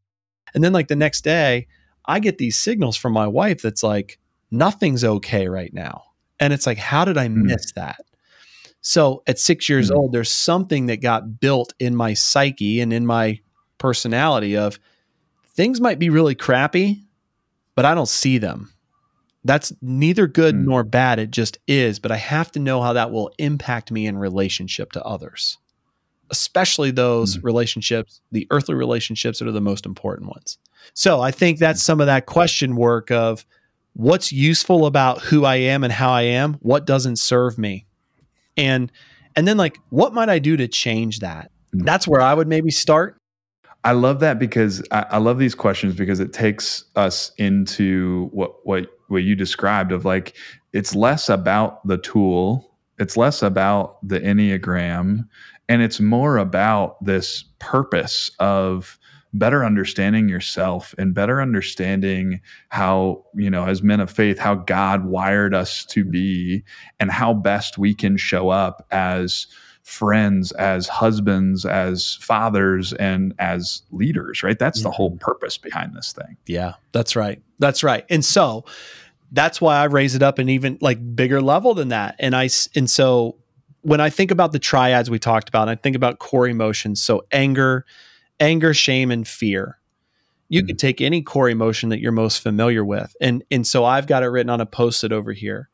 And 0.54 0.64
then 0.64 0.72
like 0.72 0.88
the 0.88 0.96
next 0.96 1.22
day, 1.22 1.68
I 2.06 2.18
get 2.18 2.38
these 2.38 2.58
signals 2.58 2.96
from 2.96 3.12
my 3.12 3.28
wife 3.28 3.62
that's 3.62 3.84
like, 3.84 4.18
"Nothing's 4.50 5.04
okay 5.04 5.46
right 5.46 5.72
now." 5.72 6.02
And 6.40 6.52
it's 6.52 6.66
like, 6.66 6.78
"How 6.78 7.04
did 7.04 7.16
I 7.16 7.28
Mm. 7.28 7.44
miss 7.44 7.70
that?" 7.76 8.00
So 8.80 9.22
at 9.28 9.38
six 9.38 9.68
years 9.68 9.90
Mm. 9.90 9.96
old, 9.96 10.12
there's 10.12 10.32
something 10.32 10.86
that 10.86 11.00
got 11.00 11.38
built 11.38 11.74
in 11.78 11.94
my 11.94 12.14
psyche 12.14 12.80
and 12.80 12.92
in 12.92 13.06
my 13.06 13.38
personality 13.78 14.56
of 14.56 14.78
things 15.54 15.80
might 15.80 15.98
be 15.98 16.10
really 16.10 16.34
crappy, 16.34 17.02
but 17.74 17.84
I 17.84 17.94
don't 17.94 18.08
see 18.08 18.38
them. 18.38 18.72
That's 19.44 19.72
neither 19.80 20.26
good 20.26 20.54
Mm. 20.56 20.64
nor 20.64 20.82
bad. 20.84 21.18
It 21.18 21.30
just 21.30 21.58
is. 21.68 21.98
But 21.98 22.10
I 22.10 22.16
have 22.16 22.50
to 22.52 22.58
know 22.58 22.82
how 22.82 22.92
that 22.94 23.12
will 23.12 23.30
impact 23.38 23.90
me 23.92 24.06
in 24.06 24.18
relationship 24.18 24.92
to 24.92 25.02
others, 25.04 25.58
especially 26.30 26.90
those 26.90 27.36
Mm. 27.36 27.44
relationships, 27.44 28.20
the 28.32 28.46
earthly 28.50 28.74
relationships 28.74 29.38
that 29.38 29.46
are 29.48 29.52
the 29.52 29.60
most 29.60 29.86
important 29.86 30.28
ones. 30.30 30.58
So 30.94 31.20
I 31.20 31.30
think 31.30 31.58
that's 31.58 31.82
some 31.82 32.00
of 32.00 32.06
that 32.06 32.26
question 32.26 32.76
work 32.76 33.10
of 33.10 33.46
what's 33.94 34.32
useful 34.32 34.84
about 34.86 35.22
who 35.22 35.44
I 35.44 35.56
am 35.56 35.84
and 35.84 35.92
how 35.92 36.10
I 36.12 36.22
am, 36.22 36.54
what 36.54 36.84
doesn't 36.86 37.16
serve 37.16 37.56
me. 37.56 37.86
And 38.56 38.90
and 39.36 39.46
then 39.46 39.58
like 39.58 39.78
what 39.90 40.14
might 40.14 40.28
I 40.30 40.38
do 40.38 40.56
to 40.56 40.66
change 40.66 41.20
that? 41.20 41.50
Mm. 41.74 41.84
That's 41.84 42.08
where 42.08 42.20
I 42.20 42.34
would 42.34 42.48
maybe 42.48 42.70
start. 42.70 43.20
I 43.86 43.92
love 43.92 44.18
that 44.18 44.40
because 44.40 44.82
I, 44.90 45.06
I 45.12 45.18
love 45.18 45.38
these 45.38 45.54
questions 45.54 45.94
because 45.94 46.18
it 46.18 46.32
takes 46.32 46.84
us 46.96 47.30
into 47.38 48.28
what 48.32 48.66
what 48.66 48.88
what 49.06 49.22
you 49.22 49.36
described 49.36 49.92
of 49.92 50.04
like 50.04 50.34
it's 50.72 50.96
less 50.96 51.28
about 51.28 51.86
the 51.86 51.96
tool, 51.96 52.74
it's 52.98 53.16
less 53.16 53.42
about 53.42 53.98
the 54.06 54.18
enneagram, 54.18 55.28
and 55.68 55.82
it's 55.82 56.00
more 56.00 56.36
about 56.36 57.02
this 57.04 57.44
purpose 57.60 58.28
of 58.40 58.98
better 59.32 59.64
understanding 59.64 60.28
yourself 60.28 60.92
and 60.98 61.14
better 61.14 61.40
understanding 61.40 62.40
how 62.70 63.24
you 63.36 63.48
know 63.48 63.66
as 63.66 63.82
men 63.84 64.00
of 64.00 64.10
faith 64.10 64.38
how 64.38 64.54
god 64.54 65.04
wired 65.04 65.54
us 65.54 65.84
to 65.84 66.04
be 66.04 66.64
and 66.98 67.10
how 67.10 67.34
best 67.34 67.76
we 67.76 67.94
can 67.94 68.16
show 68.16 68.48
up 68.48 68.86
as 68.90 69.46
friends, 69.86 70.50
as 70.52 70.88
husbands, 70.88 71.64
as 71.64 72.16
fathers, 72.16 72.92
and 72.94 73.32
as 73.38 73.82
leaders, 73.92 74.42
right? 74.42 74.58
That's 74.58 74.82
the 74.82 74.90
whole 74.90 75.12
purpose 75.18 75.56
behind 75.58 75.94
this 75.94 76.12
thing. 76.12 76.36
Yeah, 76.46 76.74
that's 76.90 77.14
right. 77.14 77.40
That's 77.60 77.84
right. 77.84 78.04
And 78.10 78.24
so 78.24 78.64
that's 79.30 79.60
why 79.60 79.76
I 79.76 79.84
raise 79.84 80.16
it 80.16 80.24
up 80.24 80.40
an 80.40 80.48
even 80.48 80.76
like 80.80 80.98
bigger 81.14 81.40
level 81.40 81.72
than 81.72 81.88
that. 81.88 82.16
And 82.18 82.34
I, 82.34 82.48
and 82.74 82.90
so 82.90 83.36
when 83.82 84.00
I 84.00 84.10
think 84.10 84.32
about 84.32 84.50
the 84.50 84.58
triads 84.58 85.08
we 85.08 85.20
talked 85.20 85.48
about, 85.48 85.68
I 85.68 85.76
think 85.76 85.94
about 85.94 86.18
core 86.18 86.48
emotions. 86.48 87.00
So 87.00 87.24
anger, 87.30 87.86
anger, 88.40 88.74
shame, 88.74 89.12
and 89.12 89.26
fear. 89.26 89.78
You 90.48 90.62
Mhm. 90.62 90.66
could 90.66 90.78
take 90.80 91.00
any 91.00 91.22
core 91.22 91.48
emotion 91.48 91.90
that 91.90 92.00
you're 92.00 92.10
most 92.10 92.42
familiar 92.42 92.84
with. 92.84 93.14
And 93.20 93.44
and 93.52 93.64
so 93.64 93.84
I've 93.84 94.08
got 94.08 94.24
it 94.24 94.26
written 94.26 94.50
on 94.50 94.60
a 94.60 94.66
post-it 94.66 95.12
over 95.12 95.32
here. 95.32 95.68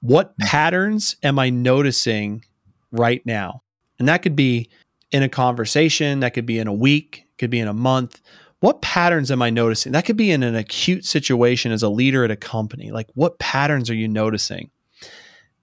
What 0.00 0.38
Mhm. 0.38 0.44
patterns 0.46 1.16
am 1.24 1.40
I 1.40 1.50
noticing 1.50 2.44
right 2.92 3.24
now? 3.24 3.62
And 3.98 4.08
that 4.08 4.22
could 4.22 4.36
be 4.36 4.70
in 5.10 5.22
a 5.22 5.28
conversation, 5.28 6.20
that 6.20 6.34
could 6.34 6.46
be 6.46 6.58
in 6.58 6.68
a 6.68 6.72
week, 6.72 7.24
could 7.38 7.50
be 7.50 7.60
in 7.60 7.68
a 7.68 7.74
month. 7.74 8.20
What 8.60 8.82
patterns 8.82 9.30
am 9.30 9.40
I 9.40 9.50
noticing? 9.50 9.92
That 9.92 10.04
could 10.04 10.16
be 10.16 10.30
in 10.30 10.42
an 10.42 10.56
acute 10.56 11.04
situation 11.04 11.72
as 11.72 11.82
a 11.82 11.88
leader 11.88 12.24
at 12.24 12.30
a 12.30 12.36
company. 12.36 12.90
Like, 12.90 13.08
what 13.14 13.38
patterns 13.38 13.88
are 13.88 13.94
you 13.94 14.08
noticing? 14.08 14.70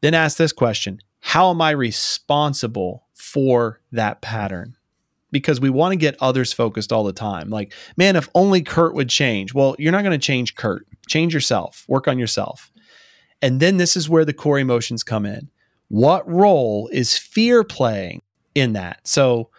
Then 0.02 0.14
ask 0.14 0.38
this 0.38 0.54
question 0.54 1.02
How 1.20 1.50
am 1.52 1.62
I 1.62 1.72
responsible 1.72 3.08
for 3.14 3.82
that 3.92 4.22
pattern? 4.22 4.78
Because 5.32 5.60
we 5.60 5.70
want 5.70 5.92
to 5.92 5.98
get 5.98 6.16
others 6.22 6.54
focused 6.54 6.94
all 6.94 7.04
the 7.04 7.12
time. 7.12 7.50
Like, 7.50 7.74
man, 7.98 8.16
if 8.16 8.30
only 8.34 8.62
Kurt 8.62 8.96
would 8.96 9.10
change. 9.10 9.54
Well, 9.54 9.76
you're 9.78 9.92
not 9.92 10.04
going 10.04 10.18
to 10.18 10.26
change 10.26 10.56
Kurt. 10.56 10.88
Change 11.08 11.34
yourself, 11.34 11.84
work 11.88 12.08
on 12.08 12.18
yourself. 12.18 12.72
And 13.42 13.60
then 13.60 13.78
this 13.78 13.98
is 13.98 14.10
where 14.10 14.26
the 14.26 14.34
core 14.34 14.58
emotions 14.58 15.04
come 15.04 15.26
in. 15.26 15.50
What 15.90 16.30
role 16.30 16.90
is 16.92 17.18
fear 17.18 17.64
playing 17.64 18.22
in 18.54 18.74
that? 18.74 19.08
So, 19.08 19.50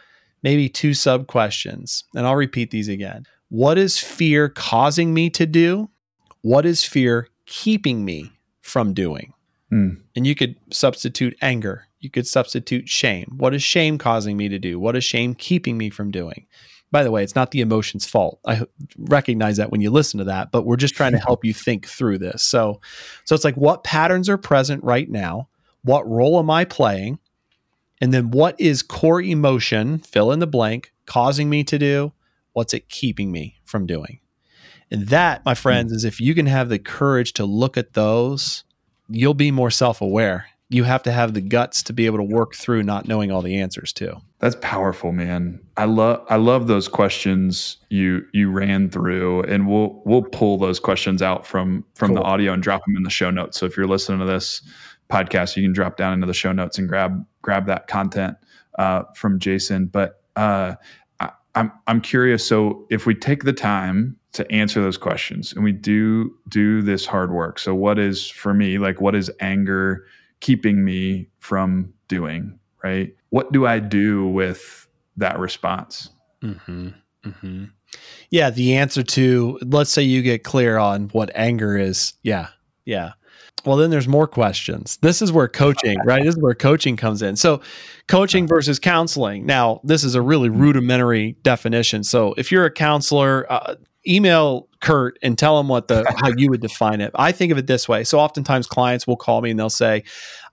maybe 0.43 0.69
two 0.69 0.95
sub 0.95 1.27
questions. 1.27 2.05
And 2.15 2.27
I'll 2.27 2.37
repeat 2.37 2.71
these 2.71 2.89
again. 2.89 3.27
What 3.49 3.79
is 3.79 3.99
fear 3.99 4.49
causing 4.49 5.15
me 5.15 5.31
to 5.31 5.47
do? 5.47 5.91
What 6.43 6.67
is 6.67 6.85
fear 6.85 7.29
keeping 7.47 8.05
me 8.05 8.33
from 8.61 8.95
doing? 8.95 9.33
Mm. 9.73 10.01
And 10.15 10.27
you 10.27 10.35
could 10.35 10.57
substitute 10.71 11.37
anger. 11.41 11.87
You 12.01 12.11
could 12.11 12.27
substitute 12.27 12.89
shame. 12.89 13.35
What 13.37 13.55
is 13.55 13.63
shame 13.63 13.99
causing 13.99 14.37
me 14.37 14.49
to 14.49 14.59
do? 14.59 14.79
What 14.79 14.97
is 14.97 15.05
shame 15.05 15.35
keeping 15.35 15.77
me 15.77 15.91
from 15.91 16.11
doing? 16.11 16.47
By 16.93 17.03
the 17.03 17.11
way, 17.11 17.25
it's 17.25 17.35
not 17.35 17.51
the 17.51 17.61
emotion's 17.61 18.07
fault. 18.07 18.39
I 18.47 18.63
recognize 18.97 19.57
that 19.57 19.71
when 19.71 19.81
you 19.81 19.91
listen 19.91 20.19
to 20.19 20.25
that, 20.25 20.53
but 20.53 20.65
we're 20.65 20.77
just 20.77 20.95
trying 20.95 21.13
to 21.13 21.19
help 21.27 21.45
you 21.45 21.53
think 21.53 21.87
through 21.87 22.19
this. 22.19 22.43
So, 22.45 22.81
so 23.25 23.35
it's 23.35 23.45
like 23.45 23.57
what 23.57 23.85
patterns 23.85 24.29
are 24.29 24.39
present 24.39 24.85
right 24.85 25.11
now? 25.11 25.49
What 25.87 26.09
role 26.09 26.41
am 26.41 26.51
I 26.51 26.65
playing? 26.65 27.21
And 28.01 28.13
then 28.13 28.33
what 28.33 28.61
is 28.61 28.83
core 28.83 29.23
emotion, 29.23 30.01
fill 30.01 30.33
in 30.33 30.41
the 30.41 30.47
blank, 30.47 30.93
causing 31.07 31.49
me 31.49 31.63
to 31.63 31.79
do? 31.79 32.13
What's 32.55 32.75
it 32.75 32.89
keeping 32.89 33.31
me 33.31 33.61
from 33.65 33.87
doing? 33.87 34.19
And 34.91 35.07
that, 35.09 35.45
my 35.45 35.55
friends, 35.55 35.93
is 35.93 36.05
if 36.05 36.21
you 36.21 36.35
can 36.35 36.47
have 36.47 36.71
the 36.71 36.81
courage 36.81 37.35
to 37.35 37.45
look 37.45 37.77
at 37.77 37.93
those, 37.93 38.65
you'll 39.09 39.35
be 39.35 39.53
more 39.53 39.71
self 39.71 40.01
aware. 40.01 40.47
You 40.69 40.83
have 40.83 41.05
to 41.05 41.13
have 41.13 41.35
the 41.35 41.41
guts 41.41 41.85
to 41.85 41.93
be 41.93 42.07
able 42.07 42.19
to 42.19 42.25
work 42.25 42.57
through 42.57 42.83
not 42.83 43.07
knowing 43.07 43.31
all 43.31 43.41
the 43.41 43.61
answers 43.61 43.93
too. 43.93 44.17
That's 44.41 44.57
powerful, 44.61 45.13
man. 45.13 45.61
I 45.77 45.85
love 45.85 46.27
I 46.29 46.37
love 46.37 46.67
those 46.67 46.89
questions 46.89 47.77
you 47.91 48.27
you 48.33 48.51
ran 48.51 48.91
through, 48.91 49.43
and 49.43 49.69
we'll 49.69 50.03
we'll 50.05 50.23
pull 50.23 50.59
those 50.59 50.81
questions 50.81 51.23
out 51.23 51.47
from 51.47 51.85
from 51.95 52.09
cool. 52.09 52.17
the 52.17 52.23
audio 52.23 52.53
and 52.53 52.63
drop 52.63 52.83
them 52.85 52.97
in 52.97 53.05
the 53.05 53.11
show 53.11 53.31
notes. 53.31 53.59
So 53.59 53.67
if 53.67 53.77
you're 53.77 53.87
listening 53.87 54.19
to 54.19 54.25
this 54.25 54.61
podcast, 55.11 55.57
you 55.57 55.63
can 55.63 55.73
drop 55.73 55.97
down 55.97 56.13
into 56.13 56.27
the 56.27 56.35
show 56.35 56.53
notes 56.53 56.79
and 56.79 56.89
grab 56.89 57.25
grab 57.43 57.67
that 57.67 57.87
content 57.87 58.37
uh, 58.79 59.05
from 59.15 59.39
Jason. 59.39 59.87
But 59.87 60.23
uh, 60.37 60.75
I, 61.21 61.31
I'm 61.55 61.73
I'm 61.87 62.01
curious. 62.01 62.47
So 62.47 62.87
if 62.91 63.07
we 63.07 63.15
take 63.15 63.45
the 63.45 63.53
time 63.53 64.17
to 64.33 64.51
answer 64.53 64.83
those 64.83 64.99
questions 64.99 65.53
and 65.53 65.65
we 65.65 65.73
do 65.73 66.35
do 66.49 66.83
this 66.83 67.07
hard 67.07 67.33
work, 67.33 67.59
so 67.59 67.75
what 67.75 67.99
is 67.99 68.29
for 68.29 68.55
me 68.55 68.79
like 68.79 69.01
what 69.01 69.15
is 69.15 69.31
anger 69.41 70.05
keeping 70.41 70.85
me 70.85 71.29
from 71.39 71.93
doing? 72.09 72.59
Right? 72.83 73.15
What 73.31 73.53
do 73.53 73.67
I 73.67 73.79
do 73.79 74.27
with 74.29 74.87
that 75.17 75.39
response? 75.39 76.11
Mm-hmm. 76.43 76.89
Mm-hmm. 77.25 77.65
Yeah, 78.31 78.51
the 78.51 78.77
answer 78.77 79.03
to 79.03 79.59
let's 79.63 79.91
say 79.91 80.03
you 80.03 80.23
get 80.23 80.45
clear 80.45 80.77
on 80.79 81.09
what 81.09 81.31
anger 81.35 81.77
is. 81.77 82.15
Yeah, 82.23 82.49
yeah. 82.85 83.13
Well, 83.65 83.77
then 83.77 83.91
there's 83.91 84.07
more 84.07 84.29
questions. 84.29 84.97
This 84.99 85.21
is 85.21 85.33
where 85.33 85.49
coaching, 85.49 85.99
right? 86.05 86.23
This 86.23 86.37
is 86.37 86.43
where 86.43 86.55
coaching 86.55 86.97
comes 86.97 87.21
in. 87.21 87.35
So, 87.37 87.61
coaching 88.07 88.47
versus 88.47 88.79
counseling. 88.79 89.45
Now, 89.45 89.81
this 89.83 90.05
is 90.05 90.15
a 90.15 90.23
really 90.23 90.49
rudimentary 90.49 91.37
definition. 91.43 92.05
So, 92.05 92.35
if 92.37 92.53
you're 92.53 92.65
a 92.65 92.71
counselor, 92.71 93.51
uh, 93.51 93.75
email 94.07 94.69
Kurt 94.81 95.19
and 95.21 95.37
tell 95.37 95.59
him 95.59 95.67
what 95.67 95.89
the 95.89 96.05
how 96.17 96.31
you 96.37 96.51
would 96.51 96.61
define 96.61 97.01
it. 97.01 97.11
I 97.17 97.33
think 97.33 97.51
of 97.51 97.59
it 97.59 97.67
this 97.67 97.89
way. 97.89 98.05
So, 98.05 98.21
oftentimes 98.21 98.69
clients 98.69 99.05
will 99.05 99.17
call 99.17 99.41
me 99.41 99.51
and 99.51 99.59
they'll 99.59 99.69
say, 99.69 100.05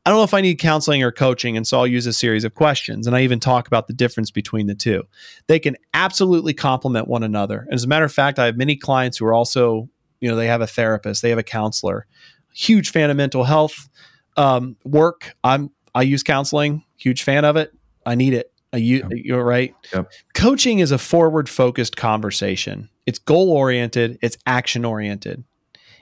I 0.05 0.09
don't 0.09 0.19
know 0.19 0.23
if 0.23 0.33
I 0.33 0.41
need 0.41 0.59
counseling 0.59 1.01
or 1.01 1.11
coaching. 1.11 1.55
And 1.55 1.65
so 1.65 1.79
I'll 1.79 1.87
use 1.87 2.05
a 2.07 2.13
series 2.13 2.43
of 2.43 2.55
questions. 2.55 3.07
And 3.07 3.15
I 3.15 3.21
even 3.21 3.39
talk 3.39 3.67
about 3.67 3.87
the 3.87 3.93
difference 3.93 4.31
between 4.31 4.67
the 4.67 4.75
two. 4.75 5.03
They 5.47 5.59
can 5.59 5.77
absolutely 5.93 6.53
complement 6.53 7.07
one 7.07 7.23
another. 7.23 7.59
And 7.59 7.73
as 7.73 7.85
a 7.85 7.87
matter 7.87 8.03
of 8.03 8.11
fact, 8.11 8.37
I 8.37 8.45
have 8.47 8.57
many 8.57 8.75
clients 8.75 9.17
who 9.17 9.25
are 9.25 9.33
also, 9.33 9.89
you 10.19 10.29
know, 10.29 10.35
they 10.35 10.47
have 10.47 10.59
a 10.59 10.67
therapist, 10.67 11.21
they 11.21 11.29
have 11.29 11.39
a 11.39 11.43
counselor 11.43 12.05
huge 12.53 12.91
fan 12.91 13.09
of 13.09 13.17
mental 13.17 13.43
health 13.43 13.89
um, 14.37 14.75
work. 14.83 15.35
I'm 15.43 15.71
I 15.95 16.03
use 16.03 16.23
counseling. 16.23 16.83
Huge 16.97 17.23
fan 17.23 17.45
of 17.45 17.55
it. 17.55 17.73
I 18.05 18.15
need 18.15 18.33
it. 18.33 18.51
I, 18.71 18.77
you. 18.77 19.07
You're 19.11 19.43
right. 19.43 19.75
Yep. 19.93 20.11
Coaching 20.33 20.79
is 20.79 20.91
a 20.91 20.97
forward 20.97 21.47
focused 21.47 21.95
conversation. 21.95 22.89
It's 23.05 23.19
goal 23.19 23.51
oriented. 23.51 24.17
It's 24.21 24.37
action 24.45 24.85
oriented. 24.85 25.43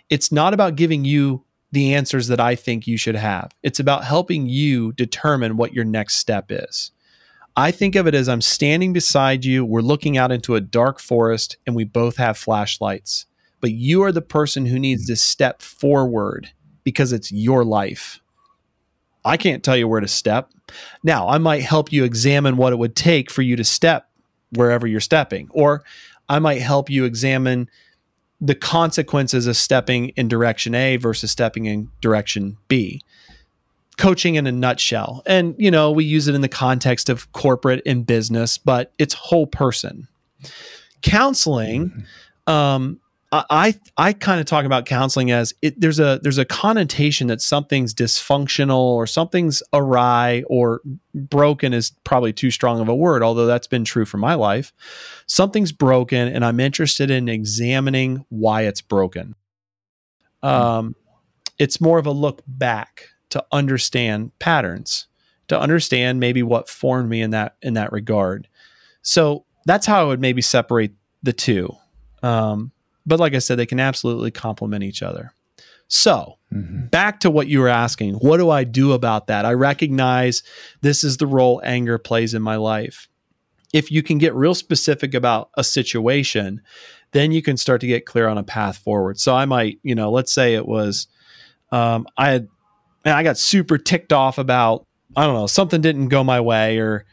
It's 0.10 0.32
not 0.32 0.54
about 0.54 0.76
giving 0.76 1.04
you 1.04 1.44
the 1.72 1.94
answers 1.94 2.28
that 2.28 2.40
I 2.40 2.56
think 2.56 2.88
you 2.88 2.98
should 2.98 3.16
have. 3.16 3.52
It's 3.64 3.80
about 3.80 4.04
helping 4.04 4.48
you 4.48 4.94
determine 4.94 5.58
what 5.58 5.74
your 5.74 5.86
next 5.86 6.16
step 6.16 6.48
is. 6.50 6.92
I 7.56 7.72
think 7.72 7.96
of 7.96 8.08
it 8.08 8.16
as 8.16 8.30
I'm 8.30 8.42
standing 8.42 8.94
beside 8.94 9.44
you, 9.44 9.66
we're 9.66 9.82
looking 9.82 10.18
out 10.18 10.32
into 10.32 10.56
a 10.56 10.62
dark 10.62 11.00
forest, 11.00 11.58
and 11.66 11.76
we 11.76 11.84
both 11.84 12.18
have 12.18 12.38
flashlights 12.38 13.26
but 13.62 13.72
you 13.72 14.04
are 14.04 14.12
the 14.12 14.22
person 14.22 14.66
who 14.66 14.80
needs 14.80 15.06
to 15.08 15.16
step 15.16 15.62
forward 15.62 16.52
because 16.84 17.14
it's 17.14 17.32
your 17.32 17.64
life. 17.64 18.20
I 19.24 19.38
can't 19.38 19.64
tell 19.64 19.78
you 19.78 19.88
where 19.88 20.02
to 20.02 20.08
step. 20.08 20.52
Now, 21.04 21.28
I 21.28 21.38
might 21.38 21.62
help 21.62 21.92
you 21.92 22.04
examine 22.04 22.58
what 22.58 22.74
it 22.74 22.80
would 22.80 22.96
take 22.96 23.30
for 23.30 23.42
you 23.42 23.56
to 23.56 23.64
step 23.64 24.10
wherever 24.52 24.88
you're 24.88 25.00
stepping, 25.00 25.50
or 25.52 25.84
I 26.28 26.40
might 26.40 26.62
help 26.62 26.90
you 26.90 27.06
examine 27.06 27.70
the 28.40 28.56
consequences 28.56 29.46
of 29.46 29.56
stepping 29.56 30.10
in 30.10 30.28
direction 30.28 30.74
A 30.74 30.96
versus 30.98 31.30
stepping 31.30 31.66
in 31.66 31.90
direction 32.02 32.58
B. 32.68 33.02
Coaching 33.98 34.36
in 34.36 34.48
a 34.48 34.52
nutshell. 34.52 35.22
And, 35.28 35.54
you 35.60 35.70
know, 35.70 35.92
we 35.92 36.06
use 36.06 36.28
it 36.28 36.34
in 36.34 36.42
the 36.42 36.50
context 36.50 37.10
of 37.10 37.32
corporate 37.34 37.84
and 37.86 38.08
business, 38.08 38.58
but 38.58 38.94
it's 38.98 39.14
whole 39.14 39.46
person. 39.46 40.08
Counseling 41.04 42.06
um, 42.48 43.00
I 43.34 43.80
I 43.96 44.12
kind 44.12 44.42
of 44.42 44.46
talk 44.46 44.66
about 44.66 44.86
counseling 44.86 45.32
as 45.32 45.54
it, 45.62 45.80
there's 45.80 46.00
a 46.00 46.20
there's 46.22 46.38
a 46.38 46.44
connotation 46.44 47.28
that 47.28 47.42
something's 47.42 47.94
dysfunctional 47.94 48.80
or 48.80 49.08
something's 49.08 49.64
awry 49.72 50.44
or 50.48 50.82
broken 51.16 51.74
is 51.74 51.92
probably 52.04 52.34
too 52.34 52.52
strong 52.52 52.82
of 52.82 52.90
a 52.90 52.96
word, 52.96 53.24
although 53.24 53.46
that's 53.46 53.68
been 53.68 53.86
true 53.86 54.04
for 54.04 54.18
my 54.18 54.34
life. 54.34 54.74
Something's 55.28 55.72
broken, 55.72 56.28
and 56.28 56.44
I'm 56.44 56.60
interested 56.60 57.10
in 57.10 57.30
examining 57.30 58.26
why 58.28 58.64
it's 58.64 58.82
broken. 58.82 59.36
Um, 60.44 60.96
it's 61.58 61.80
more 61.80 62.00
of 62.00 62.06
a 62.06 62.12
look 62.12 62.42
back 62.46 63.06
to 63.30 63.46
understand 63.54 64.38
patterns, 64.40 65.08
to 65.48 65.58
understand 65.58 66.20
maybe 66.20 66.44
what 66.44 66.68
formed 66.68 67.08
me 67.08 67.22
in 67.22 67.30
that 67.30 67.56
in 67.62 67.76
that 67.76 67.94
regard. 67.94 68.50
So 69.04 69.46
that's 69.66 69.86
how 69.86 70.02
I 70.02 70.04
would 70.04 70.20
maybe 70.20 70.42
separate 70.42 70.92
the 71.24 71.32
two. 71.32 71.74
Um, 72.24 72.74
but 73.06 73.20
like 73.20 73.34
I 73.34 73.40
said, 73.40 73.58
they 73.58 73.66
can 73.66 73.80
absolutely 73.80 74.32
complement 74.32 74.84
each 74.84 75.02
other. 75.02 75.34
So, 75.88 76.38
mm-hmm. 76.54 76.86
back 76.86 77.20
to 77.20 77.30
what 77.30 77.48
you 77.48 77.60
were 77.60 77.68
asking, 77.68 78.14
what 78.16 78.38
do 78.38 78.50
I 78.50 78.64
do 78.64 78.94
about 78.94 79.28
that? 79.28 79.46
I 79.46 79.54
recognize 79.54 80.42
this 80.82 81.04
is 81.04 81.18
the 81.18 81.28
role 81.28 81.62
anger 81.66 81.98
plays 81.98 82.34
in 82.34 82.42
my 82.42 82.56
life. 82.56 83.10
If 83.74 83.92
you 83.92 84.02
can 84.02 84.18
get 84.18 84.34
real 84.34 84.56
specific 84.56 85.14
about 85.14 85.50
a 85.56 85.66
situation, 85.66 86.62
then 87.12 87.34
you 87.34 87.42
can 87.42 87.58
start 87.58 87.82
to 87.82 87.88
get 87.88 88.06
clear 88.06 88.30
on 88.30 88.38
a 88.38 88.44
path 88.44 88.78
forward. 88.78 89.20
So, 89.20 89.36
I 89.36 89.44
might, 89.44 89.80
you 89.84 89.94
know, 89.94 90.12
let's 90.12 90.34
say 90.34 90.56
it 90.56 90.66
was, 90.66 91.08
um, 91.74 92.08
I 92.18 92.30
had, 92.30 92.48
and 93.04 93.14
I 93.14 93.24
got 93.24 93.38
super 93.38 93.78
ticked 93.78 94.14
off 94.14 94.38
about, 94.38 94.86
I 95.18 95.26
don't 95.26 95.36
know, 95.36 95.48
something 95.48 95.82
didn't 95.82 96.08
go 96.08 96.24
my 96.24 96.40
way, 96.40 96.78
or 96.78 97.06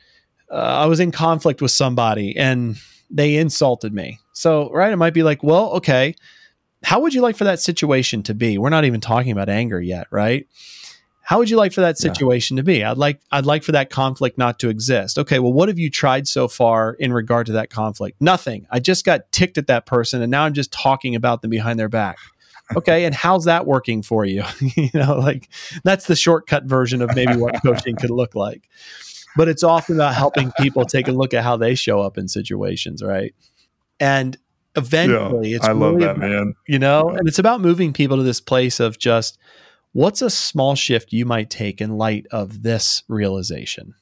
uh, 0.52 0.54
I 0.54 0.86
was 0.86 1.00
in 1.00 1.10
conflict 1.10 1.60
with 1.60 1.72
somebody 1.72 2.36
and 2.36 2.76
they 3.10 3.36
insulted 3.36 3.92
me. 3.92 4.18
So, 4.32 4.70
right, 4.70 4.92
it 4.92 4.96
might 4.96 5.14
be 5.14 5.22
like, 5.22 5.42
well, 5.42 5.70
okay, 5.72 6.14
how 6.82 7.00
would 7.00 7.14
you 7.14 7.22
like 7.22 7.36
for 7.36 7.44
that 7.44 7.60
situation 7.60 8.22
to 8.24 8.34
be? 8.34 8.58
We're 8.58 8.68
not 8.68 8.84
even 8.84 9.00
talking 9.00 9.32
about 9.32 9.48
anger 9.48 9.80
yet, 9.80 10.06
right? 10.10 10.46
How 11.22 11.38
would 11.38 11.50
you 11.50 11.58
like 11.58 11.74
for 11.74 11.82
that 11.82 11.98
situation 11.98 12.56
yeah. 12.56 12.62
to 12.62 12.64
be? 12.64 12.84
I'd 12.84 12.96
like 12.96 13.20
I'd 13.30 13.44
like 13.44 13.62
for 13.62 13.72
that 13.72 13.90
conflict 13.90 14.38
not 14.38 14.58
to 14.60 14.70
exist. 14.70 15.18
Okay, 15.18 15.38
well, 15.38 15.52
what 15.52 15.68
have 15.68 15.78
you 15.78 15.90
tried 15.90 16.26
so 16.26 16.48
far 16.48 16.94
in 16.94 17.12
regard 17.12 17.46
to 17.46 17.52
that 17.52 17.68
conflict? 17.68 18.18
Nothing. 18.18 18.66
I 18.70 18.80
just 18.80 19.04
got 19.04 19.30
ticked 19.30 19.58
at 19.58 19.66
that 19.66 19.84
person 19.84 20.22
and 20.22 20.30
now 20.30 20.44
I'm 20.44 20.54
just 20.54 20.72
talking 20.72 21.14
about 21.14 21.42
them 21.42 21.50
behind 21.50 21.78
their 21.78 21.90
back. 21.90 22.16
Okay, 22.76 23.04
and 23.04 23.14
how's 23.14 23.44
that 23.44 23.66
working 23.66 24.02
for 24.02 24.24
you? 24.24 24.42
you 24.76 24.90
know, 24.94 25.18
like 25.18 25.48
that's 25.84 26.06
the 26.06 26.16
shortcut 26.16 26.64
version 26.64 27.02
of 27.02 27.14
maybe 27.14 27.36
what 27.36 27.62
coaching 27.62 27.96
could 27.96 28.10
look 28.10 28.34
like 28.34 28.68
but 29.36 29.48
it's 29.48 29.62
often 29.62 29.96
about 29.96 30.14
helping 30.14 30.52
people 30.58 30.84
take 30.84 31.08
a 31.08 31.12
look 31.12 31.34
at 31.34 31.44
how 31.44 31.56
they 31.56 31.74
show 31.74 32.00
up 32.00 32.18
in 32.18 32.28
situations, 32.28 33.02
right? 33.02 33.34
And 34.00 34.36
eventually, 34.76 35.50
yeah, 35.50 35.56
it's 35.56 35.66
I 35.66 35.70
really 35.70 35.80
love 35.80 36.00
that 36.00 36.16
about, 36.16 36.30
man. 36.30 36.54
You 36.66 36.78
know, 36.78 37.10
yeah. 37.10 37.18
and 37.18 37.28
it's 37.28 37.38
about 37.38 37.60
moving 37.60 37.92
people 37.92 38.16
to 38.16 38.22
this 38.22 38.40
place 38.40 38.80
of 38.80 38.98
just 38.98 39.38
what's 39.92 40.22
a 40.22 40.30
small 40.30 40.74
shift 40.74 41.12
you 41.12 41.24
might 41.24 41.50
take 41.50 41.80
in 41.80 41.96
light 41.96 42.26
of 42.30 42.62
this 42.62 43.02
realization. 43.08 43.94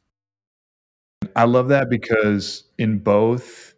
I 1.34 1.44
love 1.44 1.68
that 1.68 1.88
because 1.90 2.64
in 2.78 2.98
both, 2.98 3.74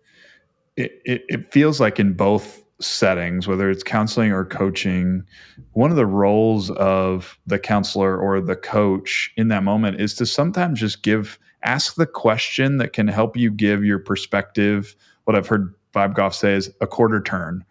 it, 0.77 1.01
it, 1.05 1.25
it 1.29 1.53
feels 1.53 1.81
like 1.81 1.99
in 1.99 2.13
both 2.13 2.63
settings, 2.81 3.49
whether 3.49 3.71
it's 3.71 3.83
counseling 3.83 4.33
or 4.33 4.45
coaching, 4.45 5.25
one 5.73 5.91
of 5.91 5.97
the 5.97 6.07
roles 6.07 6.71
of 6.71 7.39
the 7.47 7.59
counselor 7.59 8.19
or 8.19 8.41
the 8.41 8.57
coach 8.57 9.33
in 9.37 9.49
that 9.49 9.65
moment 9.65 10.01
is 10.01 10.15
to 10.15 10.27
sometimes 10.27 10.81
just 10.81 11.03
give, 11.03 11.39
ask 11.65 11.97
the 11.97 12.07
question 12.07 12.79
that 12.79 12.93
can 12.93 13.09
help 13.09 13.37
you 13.37 13.51
give 13.51 13.85
your 13.85 13.99
perspective. 13.99 14.95
What 15.25 15.37
I've 15.37 15.47
heard 15.47 15.75
Bob 15.93 16.15
Goff 16.15 16.35
say 16.35 16.55
is 16.55 16.71
a 16.81 16.87
quarter 16.87 17.21
turn, 17.21 17.65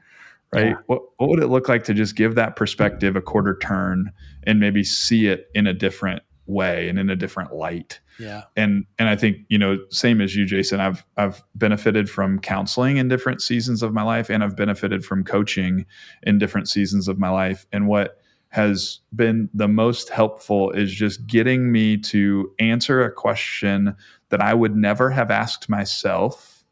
right? 0.54 0.68
Yeah. 0.68 0.76
What, 0.88 1.04
what 1.18 1.30
would 1.30 1.40
it 1.42 1.48
look 1.48 1.70
like 1.70 1.84
to 1.86 1.94
just 1.94 2.16
give 2.16 2.36
that 2.36 2.56
perspective 2.56 3.16
a 3.16 3.22
quarter 3.22 3.58
turn 3.62 4.12
and 4.44 4.60
maybe 4.60 4.84
see 4.84 5.28
it 5.28 5.50
in 5.54 5.68
a 5.68 5.74
different 5.74 6.22
way 6.48 6.90
and 6.90 6.98
in 6.98 7.10
a 7.10 7.16
different 7.16 7.54
light. 7.54 8.00
Yeah. 8.20 8.44
And 8.56 8.86
and 8.98 9.10
I 9.10 9.16
think, 9.16 9.38
you 9.50 9.58
know, 9.58 9.78
same 9.90 10.22
as 10.22 10.36
you 10.36 10.46
Jason, 10.46 10.80
I've 10.80 11.06
I've 11.18 11.44
benefited 11.56 12.10
from 12.10 12.40
counseling 12.40 12.98
in 12.98 13.08
different 13.08 13.42
seasons 13.42 13.84
of 13.84 13.94
my 13.94 14.04
life 14.04 14.30
and 14.30 14.44
I've 14.44 14.56
benefited 14.56 15.06
from 15.06 15.24
coaching 15.24 15.86
in 16.24 16.38
different 16.38 16.70
seasons 16.70 17.08
of 17.08 17.20
my 17.20 17.30
life. 17.30 17.66
And 17.72 17.88
what 17.88 18.20
has 18.50 19.00
been 19.16 19.50
the 19.54 19.68
most 19.68 20.10
helpful 20.10 20.72
is 20.72 20.92
just 20.92 21.28
getting 21.28 21.72
me 21.72 21.98
to 21.98 22.52
answer 22.60 23.04
a 23.04 23.12
question 23.12 23.96
that 24.30 24.42
I 24.42 24.54
would 24.54 24.76
never 24.76 25.10
have 25.10 25.32
asked 25.32 25.70
myself 25.70 26.64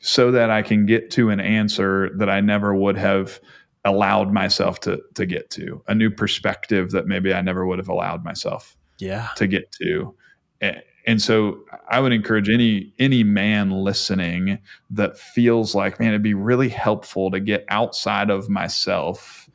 so 0.00 0.30
that 0.30 0.50
I 0.50 0.62
can 0.62 0.84
get 0.84 1.10
to 1.12 1.30
an 1.30 1.40
answer 1.40 2.10
that 2.16 2.28
I 2.28 2.40
never 2.40 2.74
would 2.74 2.96
have 2.96 3.40
allowed 3.84 4.32
myself 4.32 4.80
to 4.80 5.00
to 5.14 5.24
get 5.26 5.48
to 5.50 5.82
a 5.86 5.94
new 5.94 6.10
perspective 6.10 6.90
that 6.90 7.06
maybe 7.06 7.32
I 7.32 7.40
never 7.40 7.66
would 7.66 7.78
have 7.78 7.88
allowed 7.88 8.24
myself 8.24 8.76
yeah. 8.98 9.28
to 9.36 9.46
get 9.46 9.72
to 9.72 10.14
and 10.60 11.22
so 11.22 11.64
I 11.88 12.00
would 12.00 12.12
encourage 12.12 12.48
any 12.48 12.92
any 12.98 13.22
man 13.22 13.70
listening 13.70 14.58
that 14.90 15.18
feels 15.18 15.74
like 15.74 16.00
man 16.00 16.10
it'd 16.10 16.22
be 16.22 16.34
really 16.34 16.68
helpful 16.68 17.30
to 17.30 17.40
get 17.40 17.64
outside 17.68 18.30
of 18.30 18.48
myself 18.48 19.48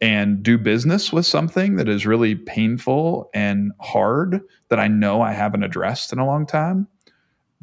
and 0.00 0.42
do 0.42 0.58
business 0.58 1.12
with 1.12 1.26
something 1.26 1.76
that 1.76 1.88
is 1.88 2.06
really 2.06 2.34
painful 2.34 3.30
and 3.34 3.72
hard 3.80 4.40
that 4.68 4.78
I 4.78 4.86
know 4.86 5.22
I 5.22 5.32
haven't 5.32 5.64
addressed 5.64 6.12
in 6.12 6.18
a 6.18 6.26
long 6.26 6.46
time 6.46 6.86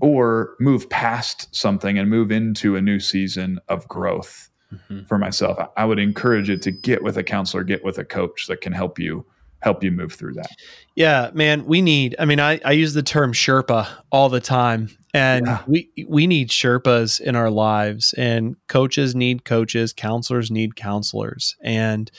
or 0.02 0.56
move 0.60 0.90
past 0.90 1.54
something 1.56 1.98
and 1.98 2.10
move 2.10 2.32
into 2.32 2.76
a 2.76 2.82
new 2.82 3.00
season 3.00 3.60
of 3.70 3.88
growth 3.88 4.50
mm-hmm. 4.74 5.04
for 5.06 5.18
myself. 5.18 5.58
I 5.78 5.86
would 5.86 6.00
encourage 6.00 6.50
it 6.50 6.62
to 6.64 6.72
get 6.72 7.04
with 7.04 7.18
a 7.18 7.24
counselor, 7.24 7.64
get 7.64 7.86
with 7.86 7.98
a 7.98 8.04
coach 8.04 8.48
that 8.48 8.60
can 8.60 8.74
help 8.74 9.00
you 9.00 9.26
help 9.66 9.84
you 9.84 9.92
move 9.92 10.14
through 10.14 10.34
that. 10.34 10.52
Yeah, 10.96 11.32
man, 11.34 11.66
we 11.66 11.82
need 11.82 12.16
I 12.20 12.26
mean 12.26 12.40
I 12.40 12.62
I 12.64 12.72
use 12.74 12.94
the 12.94 13.04
term 13.04 13.34
Sherpa 13.34 13.88
all 14.12 14.30
the 14.30 14.40
time 14.40 14.96
and 15.14 15.48
yeah. 15.48 15.64
we 15.66 15.90
we 16.08 16.28
need 16.28 16.50
Sherpas 16.50 17.20
in 17.20 17.36
our 17.36 17.50
lives 17.50 18.14
and 18.14 18.56
coaches 18.68 19.16
need 19.16 19.44
coaches, 19.44 19.92
counselors 19.92 20.52
need 20.52 20.76
counselors. 20.76 21.58
And 21.62 22.12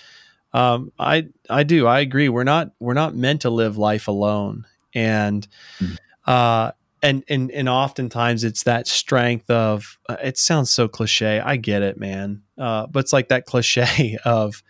um 0.53 0.91
I 0.99 1.29
I 1.49 1.63
do. 1.63 1.87
I 1.87 2.01
agree. 2.01 2.29
We're 2.29 2.45
not 2.45 2.73
we're 2.81 2.95
not 2.95 3.15
meant 3.15 3.43
to 3.43 3.51
live 3.51 3.79
life 3.79 4.09
alone. 4.09 4.67
And 4.93 5.47
mm-hmm. 5.79 5.95
uh 6.27 6.73
and 7.01 7.23
and 7.29 7.53
and 7.53 7.69
oftentimes 7.69 8.43
it's 8.43 8.65
that 8.65 8.89
strength 8.89 9.49
of 9.51 9.99
uh, 10.09 10.17
it 10.21 10.39
sounds 10.39 10.71
so 10.71 10.89
cliche 10.89 11.41
i 11.41 11.55
get 11.55 11.83
it 11.83 11.99
man 11.99 12.43
uh, 12.57 12.87
but 12.87 13.01
it's 13.01 13.13
like 13.13 13.29
that 13.29 13.45
cliche 13.45 14.17
of 14.25 14.63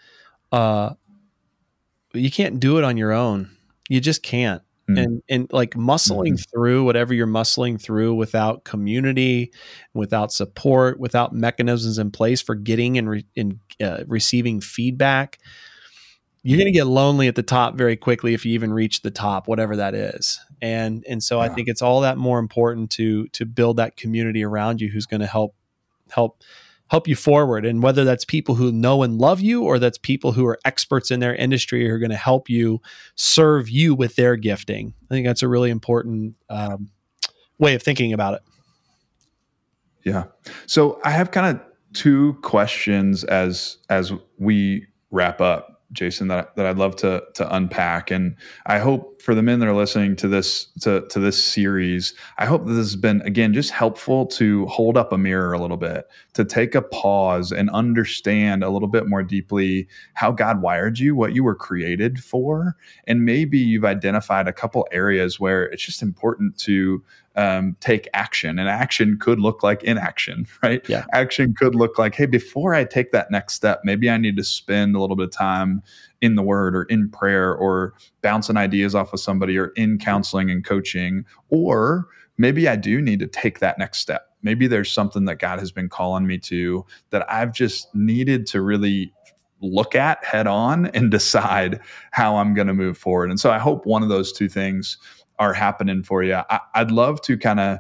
uh, 0.52 0.94
you 2.16 2.30
can't 2.30 2.60
do 2.60 2.78
it 2.78 2.84
on 2.84 2.96
your 2.96 3.12
own 3.12 3.50
you 3.88 4.00
just 4.00 4.22
can't 4.22 4.62
mm. 4.88 5.02
and 5.02 5.22
and 5.28 5.52
like 5.52 5.72
muscling 5.72 6.32
mm-hmm. 6.32 6.50
through 6.50 6.84
whatever 6.84 7.14
you're 7.14 7.26
muscling 7.26 7.80
through 7.80 8.14
without 8.14 8.64
community 8.64 9.52
without 9.94 10.32
support 10.32 10.98
without 10.98 11.32
mechanisms 11.32 11.98
in 11.98 12.10
place 12.10 12.40
for 12.40 12.54
getting 12.54 12.98
and, 12.98 13.08
re- 13.08 13.26
and 13.36 13.58
uh, 13.82 14.04
receiving 14.06 14.60
feedback 14.60 15.38
you're 16.42 16.58
going 16.58 16.72
to 16.72 16.72
get 16.72 16.86
lonely 16.86 17.26
at 17.26 17.34
the 17.34 17.42
top 17.42 17.74
very 17.74 17.96
quickly 17.96 18.32
if 18.32 18.46
you 18.46 18.52
even 18.52 18.72
reach 18.72 19.02
the 19.02 19.10
top 19.10 19.48
whatever 19.48 19.76
that 19.76 19.94
is 19.94 20.40
and 20.62 21.04
and 21.08 21.22
so 21.22 21.38
yeah. 21.38 21.44
i 21.44 21.48
think 21.48 21.68
it's 21.68 21.82
all 21.82 22.00
that 22.00 22.16
more 22.16 22.38
important 22.38 22.90
to 22.90 23.26
to 23.28 23.44
build 23.44 23.76
that 23.76 23.96
community 23.96 24.44
around 24.44 24.80
you 24.80 24.88
who's 24.88 25.06
going 25.06 25.20
to 25.20 25.26
help 25.26 25.54
help 26.10 26.42
help 26.88 27.08
you 27.08 27.16
forward. 27.16 27.66
And 27.66 27.82
whether 27.82 28.04
that's 28.04 28.24
people 28.24 28.54
who 28.54 28.70
know 28.70 29.02
and 29.02 29.18
love 29.18 29.40
you 29.40 29.64
or 29.64 29.78
that's 29.78 29.98
people 29.98 30.32
who 30.32 30.46
are 30.46 30.58
experts 30.64 31.10
in 31.10 31.20
their 31.20 31.34
industry 31.34 31.86
who 31.86 31.92
are 31.92 31.98
going 31.98 32.10
to 32.10 32.16
help 32.16 32.48
you 32.48 32.80
serve 33.16 33.68
you 33.68 33.94
with 33.94 34.16
their 34.16 34.36
gifting. 34.36 34.94
I 35.10 35.14
think 35.14 35.26
that's 35.26 35.42
a 35.42 35.48
really 35.48 35.70
important 35.70 36.36
um, 36.48 36.90
way 37.58 37.74
of 37.74 37.82
thinking 37.82 38.12
about 38.12 38.34
it. 38.34 38.42
Yeah. 40.04 40.24
So 40.66 41.00
i 41.02 41.10
have 41.10 41.32
kind 41.32 41.56
of 41.56 41.62
two 41.92 42.34
questions 42.42 43.24
as 43.24 43.78
as 43.90 44.12
we 44.38 44.86
wrap 45.10 45.40
up 45.40 45.75
Jason, 45.92 46.28
that, 46.28 46.56
that 46.56 46.66
I'd 46.66 46.78
love 46.78 46.96
to 46.96 47.22
to 47.34 47.54
unpack. 47.54 48.10
And 48.10 48.36
I 48.66 48.78
hope 48.78 49.22
for 49.22 49.34
the 49.34 49.42
men 49.42 49.60
that 49.60 49.68
are 49.68 49.74
listening 49.74 50.16
to 50.16 50.28
this 50.28 50.66
to, 50.80 51.06
to 51.08 51.20
this 51.20 51.42
series, 51.42 52.14
I 52.38 52.46
hope 52.46 52.64
that 52.64 52.72
this 52.72 52.86
has 52.86 52.96
been 52.96 53.22
again 53.22 53.54
just 53.54 53.70
helpful 53.70 54.26
to 54.26 54.66
hold 54.66 54.96
up 54.96 55.12
a 55.12 55.18
mirror 55.18 55.52
a 55.52 55.60
little 55.60 55.76
bit, 55.76 56.06
to 56.34 56.44
take 56.44 56.74
a 56.74 56.82
pause 56.82 57.52
and 57.52 57.70
understand 57.70 58.64
a 58.64 58.70
little 58.70 58.88
bit 58.88 59.06
more 59.06 59.22
deeply 59.22 59.88
how 60.14 60.32
God 60.32 60.60
wired 60.60 60.98
you, 60.98 61.14
what 61.14 61.34
you 61.34 61.44
were 61.44 61.54
created 61.54 62.22
for. 62.22 62.76
And 63.06 63.24
maybe 63.24 63.58
you've 63.58 63.84
identified 63.84 64.48
a 64.48 64.52
couple 64.52 64.86
areas 64.90 65.38
where 65.38 65.64
it's 65.64 65.84
just 65.84 66.02
important 66.02 66.58
to 66.58 67.02
um, 67.36 67.76
take 67.80 68.08
action. 68.14 68.58
And 68.58 68.68
action 68.68 69.18
could 69.18 69.38
look 69.38 69.62
like 69.62 69.82
inaction, 69.84 70.46
right? 70.62 70.86
Yeah. 70.88 71.04
Action 71.12 71.54
could 71.54 71.74
look 71.74 71.98
like, 71.98 72.14
hey, 72.14 72.26
before 72.26 72.74
I 72.74 72.84
take 72.84 73.12
that 73.12 73.30
next 73.30 73.54
step, 73.54 73.82
maybe 73.84 74.10
I 74.10 74.16
need 74.16 74.36
to 74.36 74.44
spend 74.44 74.96
a 74.96 75.00
little 75.00 75.16
bit 75.16 75.26
of 75.26 75.32
time 75.32 75.82
in 76.22 76.34
the 76.34 76.42
word 76.42 76.74
or 76.74 76.84
in 76.84 77.10
prayer 77.10 77.54
or 77.54 77.94
bouncing 78.22 78.56
ideas 78.56 78.94
off 78.94 79.12
of 79.12 79.20
somebody 79.20 79.58
or 79.58 79.68
in 79.76 79.98
counseling 79.98 80.50
and 80.50 80.64
coaching. 80.64 81.24
Or 81.50 82.06
maybe 82.38 82.68
I 82.68 82.76
do 82.76 83.00
need 83.00 83.20
to 83.20 83.26
take 83.26 83.58
that 83.58 83.78
next 83.78 83.98
step. 83.98 84.30
Maybe 84.42 84.66
there's 84.66 84.90
something 84.90 85.24
that 85.26 85.38
God 85.38 85.58
has 85.58 85.72
been 85.72 85.88
calling 85.88 86.26
me 86.26 86.38
to 86.38 86.86
that 87.10 87.30
I've 87.30 87.52
just 87.52 87.94
needed 87.94 88.46
to 88.48 88.62
really 88.62 89.12
look 89.60 89.94
at 89.94 90.22
head 90.24 90.46
on 90.46 90.86
and 90.86 91.10
decide 91.10 91.80
how 92.12 92.36
I'm 92.36 92.54
going 92.54 92.68
to 92.68 92.74
move 92.74 92.96
forward. 92.96 93.30
And 93.30 93.40
so 93.40 93.50
I 93.50 93.58
hope 93.58 93.84
one 93.84 94.02
of 94.02 94.08
those 94.08 94.32
two 94.32 94.48
things 94.48 94.98
are 95.38 95.52
happening 95.52 96.02
for 96.02 96.22
you. 96.22 96.40
I, 96.48 96.60
would 96.78 96.90
love 96.90 97.20
to 97.22 97.36
kind 97.36 97.60
of 97.60 97.78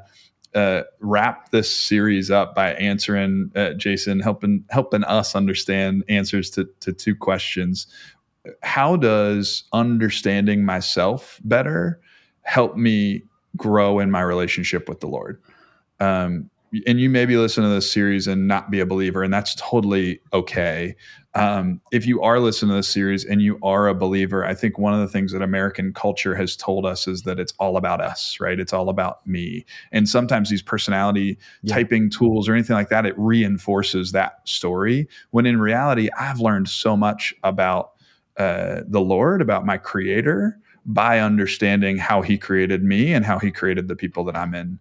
uh, 0.54 0.82
wrap 1.00 1.50
this 1.50 1.70
series 1.70 2.30
up 2.30 2.54
by 2.54 2.72
answering 2.74 3.50
uh, 3.54 3.74
Jason, 3.74 4.20
helping 4.20 4.64
helping 4.70 5.04
us 5.04 5.34
understand 5.34 6.04
answers 6.08 6.50
to 6.50 6.68
to 6.80 6.92
two 6.92 7.14
questions. 7.14 7.86
How 8.62 8.96
does 8.96 9.64
understanding 9.72 10.64
myself 10.64 11.40
better 11.44 12.00
help 12.42 12.76
me 12.76 13.24
grow 13.56 13.98
in 13.98 14.10
my 14.10 14.20
relationship 14.20 14.88
with 14.88 15.00
the 15.00 15.08
Lord? 15.08 15.42
Um, 16.00 16.50
and 16.86 17.00
you 17.00 17.10
maybe 17.10 17.36
listen 17.36 17.62
to 17.64 17.70
this 17.70 17.90
series 17.90 18.26
and 18.26 18.48
not 18.48 18.70
be 18.70 18.80
a 18.80 18.86
believer, 18.86 19.22
and 19.22 19.32
that's 19.32 19.54
totally 19.54 20.20
okay. 20.32 20.96
Um, 21.34 21.82
if 21.92 22.06
you 22.06 22.22
are 22.22 22.40
listening 22.40 22.70
to 22.70 22.76
this 22.76 22.88
series 22.88 23.24
and 23.24 23.42
you 23.42 23.58
are 23.62 23.88
a 23.88 23.94
believer, 23.94 24.42
I 24.44 24.54
think 24.54 24.78
one 24.78 24.94
of 24.94 25.00
the 25.00 25.08
things 25.08 25.32
that 25.32 25.42
American 25.42 25.92
culture 25.92 26.34
has 26.34 26.56
told 26.56 26.86
us 26.86 27.06
is 27.06 27.22
that 27.22 27.38
it's 27.38 27.52
all 27.58 27.76
about 27.76 28.00
us, 28.00 28.38
right? 28.40 28.58
It's 28.58 28.72
all 28.72 28.88
about 28.88 29.26
me. 29.26 29.66
And 29.92 30.08
sometimes 30.08 30.48
these 30.48 30.62
personality 30.62 31.38
yeah. 31.62 31.74
typing 31.74 32.08
tools 32.08 32.48
or 32.48 32.54
anything 32.54 32.74
like 32.74 32.88
that, 32.88 33.04
it 33.04 33.14
reinforces 33.18 34.12
that 34.12 34.40
story. 34.48 35.08
When 35.30 35.44
in 35.44 35.60
reality, 35.60 36.08
I've 36.18 36.40
learned 36.40 36.70
so 36.70 36.96
much 36.96 37.34
about 37.44 37.92
uh, 38.38 38.80
the 38.88 39.02
Lord, 39.02 39.42
about 39.42 39.66
my 39.66 39.76
creator, 39.76 40.58
by 40.86 41.18
understanding 41.18 41.98
how 41.98 42.22
he 42.22 42.38
created 42.38 42.82
me 42.82 43.12
and 43.12 43.26
how 43.26 43.38
he 43.38 43.50
created 43.50 43.88
the 43.88 43.96
people 43.96 44.24
that 44.24 44.36
I'm 44.36 44.54
in 44.54 44.78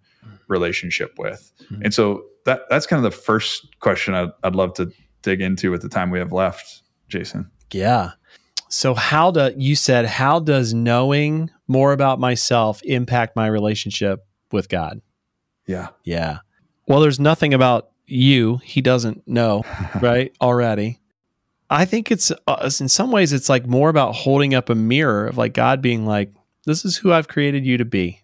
relationship 0.48 1.18
with. 1.18 1.52
Mm-hmm. 1.64 1.84
And 1.84 1.94
so 1.94 2.24
that 2.46 2.62
that's 2.70 2.88
kind 2.88 3.04
of 3.04 3.12
the 3.12 3.18
first 3.18 3.80
question 3.80 4.14
I'd, 4.14 4.32
I'd 4.44 4.56
love 4.56 4.74
to 4.76 4.92
dig 5.22 5.42
into 5.42 5.74
at 5.74 5.82
the 5.82 5.90
time 5.90 6.12
we 6.12 6.20
have 6.20 6.32
left, 6.32 6.84
Jason. 7.10 7.50
Yeah. 7.72 8.12
So 8.70 8.94
how 8.94 9.32
do 9.32 9.54
you 9.58 9.76
said 9.76 10.06
how 10.06 10.40
does 10.40 10.74
knowing 10.74 11.50
more 11.68 11.94
about 11.94 12.20
myself 12.20 12.82
impact 12.84 13.36
my 13.36 13.48
relationship 13.48 14.26
with 14.52 14.70
God? 14.70 15.02
Yeah. 15.68 15.90
Yeah. 16.04 16.40
Well, 16.88 17.00
there's 17.00 17.20
nothing 17.20 17.54
about 17.54 17.90
you 18.06 18.58
he 18.58 18.82
doesn't 18.82 19.28
know, 19.28 19.64
right? 20.02 20.36
Already. 20.42 21.00
I 21.70 21.86
think 21.86 22.12
it's 22.12 22.32
uh, 22.48 22.70
in 22.80 22.88
some 22.88 23.12
ways 23.12 23.34
it's 23.34 23.50
like 23.50 23.66
more 23.66 23.90
about 23.90 24.14
holding 24.14 24.54
up 24.54 24.70
a 24.70 24.76
mirror 24.76 25.26
of 25.28 25.38
like 25.38 25.54
God 25.54 25.82
being 25.82 26.06
like 26.06 26.32
this 26.66 26.86
is 26.86 26.98
who 26.98 27.12
I've 27.12 27.28
created 27.28 27.66
you 27.66 27.78
to 27.78 27.86
be. 27.86 28.22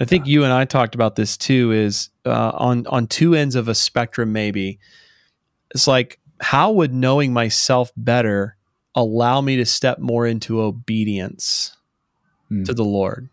I 0.00 0.04
think 0.04 0.26
you 0.26 0.44
and 0.44 0.52
I 0.52 0.64
talked 0.64 0.94
about 0.94 1.16
this 1.16 1.36
too 1.36 1.72
is 1.72 2.10
uh, 2.24 2.52
on 2.54 2.86
on 2.86 3.06
two 3.06 3.34
ends 3.34 3.54
of 3.54 3.68
a 3.68 3.74
spectrum 3.74 4.32
maybe 4.32 4.78
it's 5.74 5.86
like, 5.86 6.18
how 6.40 6.72
would 6.72 6.94
knowing 6.94 7.32
myself 7.32 7.92
better 7.96 8.56
allow 8.94 9.40
me 9.40 9.56
to 9.56 9.66
step 9.66 9.98
more 9.98 10.26
into 10.26 10.60
obedience 10.60 11.76
mm. 12.50 12.64
to 12.64 12.74
the 12.74 12.84
Lord? 12.84 13.28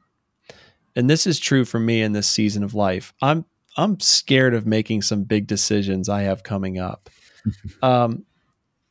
And 0.96 1.10
this 1.10 1.28
is 1.28 1.40
true 1.40 1.66
for 1.66 1.80
me 1.80 2.02
in 2.02 2.14
this 2.14 2.28
season 2.28 2.64
of 2.64 2.74
life. 2.74 3.14
I'm 3.22 3.46
I'm 3.78 4.00
scared 4.00 4.54
of 4.54 4.66
making 4.66 5.02
some 5.02 5.24
big 5.24 5.48
decisions 5.48 6.08
I 6.08 6.24
have 6.24 6.44
coming 6.44 6.80
up. 6.80 7.10
um, 7.82 8.26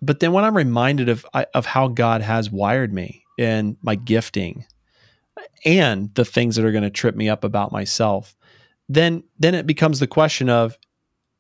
but 0.02 0.20
then 0.20 0.32
when 0.32 0.44
I'm 0.44 0.56
reminded 0.56 1.08
of 1.08 1.26
of 1.54 1.66
how 1.66 1.88
God 1.88 2.20
has 2.20 2.50
wired 2.50 2.92
me 2.92 3.24
and 3.38 3.76
my 3.82 3.94
gifting 3.94 4.64
and 5.64 6.14
the 6.14 6.25
things 6.25 6.57
that 6.57 6.64
are 6.64 6.73
going 6.73 6.85
to 6.85 6.90
trip 6.90 7.14
me 7.14 7.29
up 7.29 7.44
about 7.44 7.73
myself, 7.73 8.37
then 8.88 9.25
then 9.38 9.55
it 9.55 9.66
becomes 9.66 10.01
the 10.01 10.07
question 10.07 10.49
of 10.49 10.79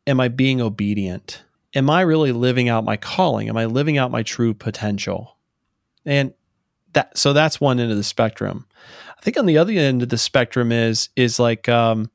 am 0.06 0.20
I 0.20 0.28
being 0.28 0.60
obedient? 0.60 1.44
am 1.74 1.90
I 1.90 2.02
really 2.02 2.32
living 2.32 2.68
out 2.68 2.84
my 2.84 2.96
calling? 2.96 3.48
Am 3.48 3.56
I 3.56 3.66
living 3.66 3.98
out 3.98 4.10
my 4.10 4.22
true 4.22 4.54
potential? 4.54 5.36
And 6.06 6.32
that 6.92 7.16
so 7.18 7.32
that's 7.32 7.60
one 7.60 7.80
end 7.80 7.90
of 7.90 7.96
the 7.96 8.04
spectrum. 8.04 8.66
I 9.18 9.20
think 9.22 9.36
on 9.36 9.46
the 9.46 9.58
other 9.58 9.72
end 9.72 10.02
of 10.02 10.08
the 10.08 10.18
spectrum 10.18 10.70
is 10.70 11.08
is 11.16 11.38
like 11.38 11.68
um, 11.68 12.10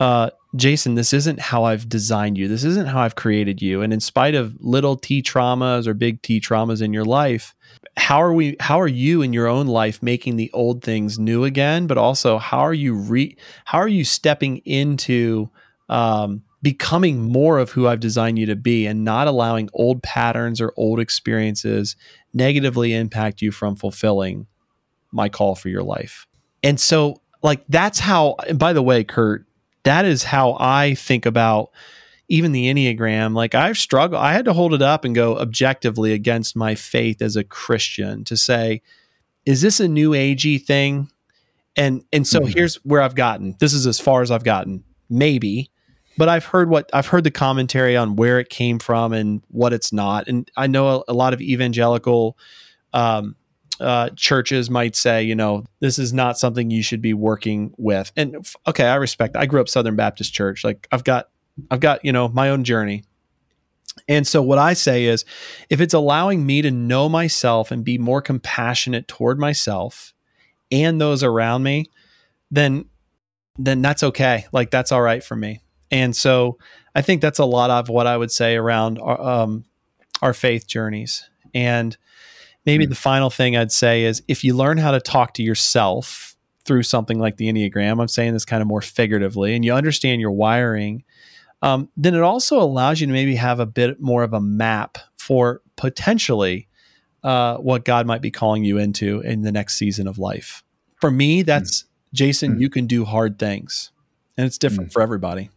uh, 0.00 0.30
Jason, 0.54 0.94
this 0.94 1.12
isn't 1.12 1.40
how 1.40 1.64
I've 1.64 1.88
designed 1.88 2.38
you. 2.38 2.48
This 2.48 2.64
isn't 2.64 2.86
how 2.86 3.00
I've 3.00 3.14
created 3.14 3.60
you. 3.60 3.82
And 3.82 3.92
in 3.92 4.00
spite 4.00 4.34
of 4.34 4.56
little 4.60 4.96
T 4.96 5.22
traumas 5.22 5.86
or 5.86 5.94
big 5.94 6.22
T 6.22 6.40
traumas 6.40 6.82
in 6.82 6.92
your 6.92 7.04
life, 7.04 7.54
how 7.96 8.22
are 8.22 8.32
we 8.32 8.56
how 8.60 8.80
are 8.80 8.88
you 8.88 9.22
in 9.22 9.32
your 9.32 9.46
own 9.46 9.66
life 9.66 10.02
making 10.02 10.36
the 10.36 10.50
old 10.52 10.82
things 10.82 11.18
new 11.18 11.44
again? 11.44 11.86
But 11.86 11.98
also 11.98 12.38
how 12.38 12.58
are 12.58 12.74
you 12.74 12.94
re 12.94 13.36
how 13.64 13.78
are 13.78 13.88
you 13.88 14.04
stepping 14.04 14.58
into 14.58 15.50
um, 15.88 16.42
becoming 16.62 17.22
more 17.22 17.58
of 17.58 17.70
who 17.70 17.86
I've 17.86 18.00
designed 18.00 18.38
you 18.38 18.46
to 18.46 18.56
be 18.56 18.86
and 18.86 19.04
not 19.04 19.28
allowing 19.28 19.68
old 19.72 20.02
patterns 20.02 20.60
or 20.60 20.72
old 20.76 21.00
experiences 21.00 21.96
negatively 22.34 22.92
impact 22.92 23.40
you 23.40 23.50
from 23.50 23.76
fulfilling 23.76 24.46
my 25.12 25.28
call 25.28 25.54
for 25.54 25.68
your 25.68 25.82
life. 25.82 26.26
And 26.62 26.78
so 26.78 27.22
like 27.42 27.64
that's 27.68 27.98
how 27.98 28.36
and 28.48 28.58
by 28.58 28.72
the 28.72 28.82
way, 28.82 29.04
Kurt, 29.04 29.46
that 29.86 30.04
is 30.04 30.24
how 30.24 30.56
I 30.58 30.94
think 30.94 31.26
about 31.26 31.70
even 32.28 32.50
the 32.50 32.66
Enneagram. 32.66 33.34
Like 33.34 33.54
I've 33.54 33.78
struggled, 33.78 34.20
I 34.20 34.32
had 34.32 34.44
to 34.46 34.52
hold 34.52 34.74
it 34.74 34.82
up 34.82 35.04
and 35.04 35.14
go 35.14 35.38
objectively 35.38 36.12
against 36.12 36.56
my 36.56 36.74
faith 36.74 37.22
as 37.22 37.36
a 37.36 37.44
Christian 37.44 38.24
to 38.24 38.36
say, 38.36 38.82
is 39.44 39.62
this 39.62 39.78
a 39.78 39.86
new 39.86 40.10
agey 40.10 40.60
thing? 40.60 41.08
And 41.76 42.02
and 42.12 42.26
so 42.26 42.40
mm-hmm. 42.40 42.52
here's 42.52 42.76
where 42.84 43.00
I've 43.00 43.14
gotten. 43.14 43.54
This 43.60 43.72
is 43.72 43.86
as 43.86 44.00
far 44.00 44.22
as 44.22 44.30
I've 44.32 44.42
gotten. 44.42 44.82
Maybe. 45.08 45.70
But 46.18 46.28
I've 46.28 46.46
heard 46.46 46.68
what 46.68 46.90
I've 46.92 47.06
heard 47.06 47.22
the 47.22 47.30
commentary 47.30 47.96
on 47.96 48.16
where 48.16 48.40
it 48.40 48.48
came 48.48 48.80
from 48.80 49.12
and 49.12 49.40
what 49.48 49.72
it's 49.72 49.92
not. 49.92 50.26
And 50.26 50.50
I 50.56 50.66
know 50.66 50.88
a, 50.88 51.04
a 51.08 51.14
lot 51.14 51.32
of 51.32 51.40
evangelical 51.40 52.36
um, 52.92 53.36
uh, 53.80 54.10
churches 54.10 54.70
might 54.70 54.96
say, 54.96 55.22
you 55.22 55.34
know, 55.34 55.64
this 55.80 55.98
is 55.98 56.12
not 56.12 56.38
something 56.38 56.70
you 56.70 56.82
should 56.82 57.02
be 57.02 57.14
working 57.14 57.74
with. 57.76 58.12
And 58.16 58.46
okay, 58.66 58.86
I 58.86 58.96
respect. 58.96 59.36
I 59.36 59.46
grew 59.46 59.60
up 59.60 59.68
Southern 59.68 59.96
Baptist 59.96 60.32
Church. 60.32 60.64
Like 60.64 60.88
I've 60.90 61.04
got, 61.04 61.28
I've 61.70 61.80
got, 61.80 62.04
you 62.04 62.12
know, 62.12 62.28
my 62.28 62.50
own 62.50 62.64
journey. 62.64 63.04
And 64.08 64.26
so 64.26 64.42
what 64.42 64.58
I 64.58 64.74
say 64.74 65.04
is, 65.04 65.24
if 65.70 65.80
it's 65.80 65.94
allowing 65.94 66.44
me 66.44 66.62
to 66.62 66.70
know 66.70 67.08
myself 67.08 67.70
and 67.70 67.84
be 67.84 67.98
more 67.98 68.20
compassionate 68.20 69.08
toward 69.08 69.38
myself 69.38 70.12
and 70.70 71.00
those 71.00 71.22
around 71.22 71.62
me, 71.62 71.86
then 72.50 72.86
then 73.58 73.80
that's 73.80 74.02
okay. 74.02 74.44
Like 74.52 74.70
that's 74.70 74.92
all 74.92 75.00
right 75.00 75.24
for 75.24 75.34
me. 75.34 75.60
And 75.90 76.14
so 76.14 76.58
I 76.94 77.00
think 77.00 77.22
that's 77.22 77.38
a 77.38 77.44
lot 77.44 77.70
of 77.70 77.88
what 77.88 78.06
I 78.06 78.16
would 78.16 78.30
say 78.30 78.56
around 78.56 78.98
our, 78.98 79.20
um, 79.20 79.64
our 80.20 80.34
faith 80.34 80.66
journeys. 80.66 81.28
And 81.54 81.96
maybe 82.66 82.84
mm 82.84 82.90
the 82.90 82.94
final 82.94 83.30
thing 83.30 83.56
I'd 83.56 83.72
say 83.72 84.04
is 84.04 84.22
if 84.28 84.44
you 84.44 84.54
learn 84.54 84.76
how 84.76 84.90
to 84.90 85.00
talk 85.00 85.34
to 85.34 85.42
yourself 85.42 86.36
through 86.64 86.82
something 86.82 87.18
like 87.18 87.36
the 87.36 87.50
Enneagram, 87.50 88.00
I'm 88.00 88.08
saying 88.08 88.32
this 88.32 88.44
kind 88.44 88.60
of 88.60 88.68
more 88.68 88.82
figuratively, 88.82 89.54
and 89.54 89.64
you 89.64 89.72
understand 89.72 90.20
your 90.20 90.32
wiring, 90.32 91.04
um, 91.62 91.88
then 91.96 92.14
it 92.14 92.22
also 92.22 92.60
allows 92.60 93.00
you 93.00 93.06
to 93.06 93.12
maybe 93.12 93.36
have 93.36 93.60
a 93.60 93.66
bit 93.66 94.00
more 94.00 94.22
of 94.22 94.34
a 94.34 94.40
map 94.40 94.98
for 95.16 95.62
potentially 95.76 96.68
uh, 97.22 97.56
what 97.56 97.84
God 97.84 98.06
might 98.06 98.20
be 98.20 98.30
calling 98.30 98.64
you 98.64 98.78
into 98.78 99.20
in 99.20 99.42
the 99.42 99.52
next 99.52 99.76
season 99.76 100.06
of 100.06 100.18
life. 100.18 100.62
For 101.00 101.10
me, 101.10 101.40
hmm. 101.40 101.46
that's 101.46 101.82
mm 101.82 101.86
Jason, 102.14 102.56
mm 102.56 102.60
you 102.60 102.70
can 102.70 102.86
do 102.86 103.04
hard 103.04 103.38
things, 103.38 103.90
and 104.36 104.46
it's 104.46 104.58
different 104.58 104.90
mm 104.90 104.92
for 104.92 105.02
everybody. 105.02 105.50